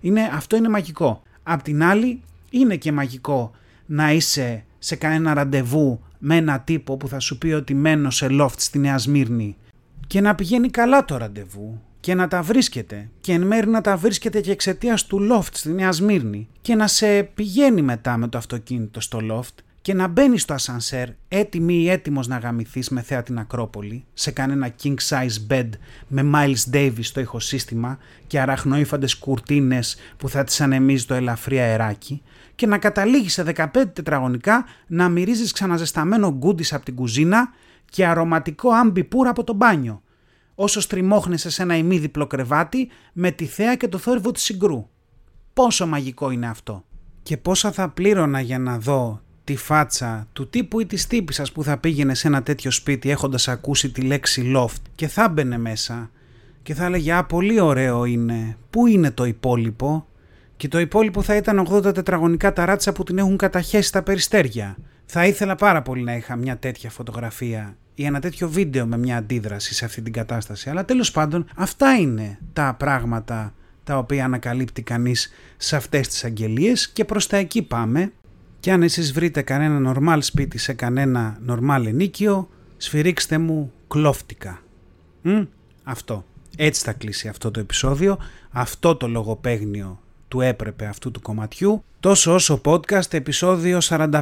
Είναι, 0.00 0.30
αυτό 0.32 0.56
είναι 0.56 0.68
μαγικό. 0.68 1.22
Απ' 1.42 1.62
την 1.62 1.82
άλλη 1.82 2.20
είναι 2.50 2.76
και 2.76 2.92
μαγικό 2.92 3.50
να 3.86 4.12
είσαι 4.12 4.64
σε 4.78 4.96
κανένα 4.96 5.34
ραντεβού 5.34 6.00
με 6.18 6.36
ένα 6.36 6.60
τύπο 6.60 6.96
που 6.96 7.08
θα 7.08 7.18
σου 7.18 7.38
πει 7.38 7.52
ότι 7.52 7.74
μένω 7.74 8.10
σε 8.10 8.26
loft 8.30 8.56
στη 8.56 8.78
Νέα 8.78 8.98
Σμύρνη 8.98 9.56
και 10.06 10.20
να 10.20 10.34
πηγαίνει 10.34 10.70
καλά 10.70 11.04
το 11.04 11.16
ραντεβού 11.16 11.80
και 12.00 12.14
να 12.14 12.28
τα 12.28 12.42
βρίσκεται 12.42 13.08
και 13.20 13.32
εν 13.32 13.42
μέρει 13.42 13.68
να 13.68 13.80
τα 13.80 13.96
βρίσκεται 13.96 14.40
και 14.40 14.50
εξαιτίας 14.50 15.06
του 15.06 15.28
loft 15.32 15.50
στη 15.52 15.72
Νέα 15.72 15.92
Σμύρνη 15.92 16.48
και 16.60 16.74
να 16.74 16.86
σε 16.86 17.22
πηγαίνει 17.22 17.82
μετά 17.82 18.16
με 18.16 18.28
το 18.28 18.38
αυτοκίνητο 18.38 19.00
στο 19.00 19.18
loft 19.30 19.62
και 19.82 19.94
να 19.94 20.06
μπαίνει 20.08 20.38
στο 20.38 20.54
ασανσέρ 20.54 21.08
έτοιμη 21.28 21.74
ή 21.74 21.90
έτοιμος 21.90 22.26
να 22.26 22.38
γαμηθείς 22.38 22.88
με 22.88 23.02
θέα 23.02 23.22
την 23.22 23.38
Ακρόπολη 23.38 24.04
σε 24.12 24.30
κανένα 24.30 24.74
king 24.82 24.94
size 25.08 25.52
bed 25.52 25.68
με 26.08 26.30
Miles 26.34 26.74
Davis 26.74 27.00
στο 27.00 27.20
ηχοσύστημα 27.20 27.98
και 28.26 28.40
αραχνοήφαντες 28.40 29.16
κουρτίνες 29.16 29.96
που 30.16 30.28
θα 30.28 30.44
τις 30.44 30.60
ανεμίζει 30.60 31.04
το 31.04 31.14
ελαφρύ 31.14 31.58
αεράκι 31.58 32.22
και 32.54 32.66
να 32.66 32.78
καταλήγεις 32.78 33.32
σε 33.32 33.52
15 33.56 33.66
τετραγωνικά 33.92 34.64
να 34.86 35.08
μυρίζεις 35.08 35.52
ξαναζεσταμένο 35.52 36.30
γκούντις 36.30 36.72
από 36.72 36.84
την 36.84 36.94
κουζίνα 36.94 37.52
και 37.84 38.06
αρωματικό 38.06 38.70
άμπιπουρ 38.70 39.26
από 39.26 39.44
το 39.44 39.52
μπάνιο 39.52 40.02
όσο 40.62 40.80
στριμώχνεσαι 40.80 41.50
σε 41.50 41.62
ένα 41.62 41.76
ημίδιπλο 41.76 42.26
κρεβάτι 42.26 42.88
με 43.12 43.30
τη 43.30 43.44
θέα 43.44 43.74
και 43.74 43.88
το 43.88 43.98
θόρυβο 43.98 44.30
της 44.30 44.42
συγκρού. 44.42 44.88
Πόσο 45.52 45.86
μαγικό 45.86 46.30
είναι 46.30 46.48
αυτό. 46.48 46.84
Και 47.22 47.36
πόσα 47.36 47.72
θα 47.72 47.88
πλήρωνα 47.88 48.40
για 48.40 48.58
να 48.58 48.78
δω 48.78 49.20
τη 49.50 49.56
φάτσα 49.56 50.26
του 50.32 50.48
τύπου 50.48 50.80
ή 50.80 50.86
της 50.86 51.06
τύπησας 51.06 51.52
που 51.52 51.64
θα 51.64 51.78
πήγαινε 51.78 52.14
σε 52.14 52.26
ένα 52.26 52.42
τέτοιο 52.42 52.70
σπίτι 52.70 53.10
έχοντας 53.10 53.48
ακούσει 53.48 53.90
τη 53.90 54.00
λέξη 54.00 54.52
loft 54.56 54.82
και 54.94 55.08
θα 55.08 55.28
μπαινε 55.28 55.58
μέσα 55.58 56.10
και 56.62 56.74
θα 56.74 56.84
έλεγε 56.84 57.12
«Α, 57.12 57.24
πολύ 57.24 57.60
ωραίο 57.60 58.04
είναι, 58.04 58.56
πού 58.70 58.86
είναι 58.86 59.10
το 59.10 59.24
υπόλοιπο» 59.24 60.06
και 60.56 60.68
το 60.68 60.78
υπόλοιπο 60.78 61.22
θα 61.22 61.36
ήταν 61.36 61.68
80 61.70 61.94
τετραγωνικά 61.94 62.52
ταράτσα 62.52 62.92
που 62.92 63.04
την 63.04 63.18
έχουν 63.18 63.36
καταχέσει 63.36 63.92
τα 63.92 64.02
περιστέρια. 64.02 64.76
Θα 65.06 65.26
ήθελα 65.26 65.54
πάρα 65.54 65.82
πολύ 65.82 66.02
να 66.02 66.16
είχα 66.16 66.36
μια 66.36 66.56
τέτοια 66.56 66.90
φωτογραφία 66.90 67.76
ή 67.94 68.04
ένα 68.04 68.20
τέτοιο 68.20 68.48
βίντεο 68.48 68.86
με 68.86 68.98
μια 68.98 69.16
αντίδραση 69.16 69.74
σε 69.74 69.84
αυτή 69.84 70.02
την 70.02 70.12
κατάσταση. 70.12 70.70
Αλλά 70.70 70.84
τέλος 70.84 71.10
πάντων 71.10 71.46
αυτά 71.56 71.94
είναι 71.94 72.38
τα 72.52 72.74
πράγματα 72.78 73.54
τα 73.84 73.98
οποία 73.98 74.24
ανακαλύπτει 74.24 74.82
κανείς 74.82 75.32
σε 75.56 75.76
αυτές 75.76 76.08
τις 76.08 76.24
αγγελίες 76.24 76.88
και 76.88 77.04
προς 77.04 77.26
τα 77.26 77.36
εκεί 77.36 77.62
πάμε 77.62 78.12
και 78.60 78.72
αν 78.72 78.82
εσείς 78.82 79.12
βρείτε 79.12 79.42
κανένα 79.42 79.78
νορμάλ 79.78 80.22
σπίτι 80.22 80.58
σε 80.58 80.72
κανένα 80.72 81.38
νορμάλ 81.40 81.86
ενίκιο, 81.86 82.48
σφυρίξτε 82.76 83.38
μου 83.38 83.72
κλόφτικα. 83.88 84.62
Μ; 85.22 85.42
Αυτό. 85.82 86.24
Έτσι 86.56 86.84
θα 86.84 86.92
κλείσει 86.92 87.28
αυτό 87.28 87.50
το 87.50 87.60
επεισόδιο. 87.60 88.18
Αυτό 88.50 88.96
το 88.96 89.08
λογοπαίγνιο 89.08 90.00
του 90.28 90.40
έπρεπε 90.40 90.86
αυτού 90.86 91.10
του 91.10 91.20
κομματιού. 91.20 91.84
Τόσο 92.00 92.34
όσο 92.34 92.60
podcast 92.64 93.12
επεισόδιο 93.12 93.78
45. 93.80 94.20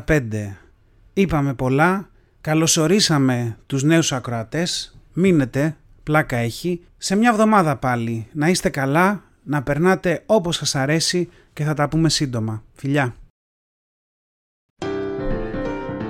Είπαμε 1.13 1.55
πολλά. 1.55 2.09
Καλωσορίσαμε 2.41 3.57
τους 3.67 3.83
νέους 3.83 4.13
ακροατές. 4.13 4.99
Μείνετε, 5.13 5.77
πλάκα 6.03 6.37
έχει. 6.37 6.81
Σε 6.97 7.17
μια 7.17 7.31
εβδομάδα 7.31 7.77
πάλι. 7.77 8.27
Να 8.33 8.49
είστε 8.49 8.69
καλά, 8.69 9.23
να 9.43 9.63
περνάτε 9.63 10.23
όπως 10.27 10.57
σας 10.57 10.75
αρέσει 10.75 11.29
και 11.53 11.65
θα 11.65 11.75
τα 11.75 11.89
πούμε 11.89 12.09
σύντομα. 12.09 12.63
Φιλιά! 12.75 13.15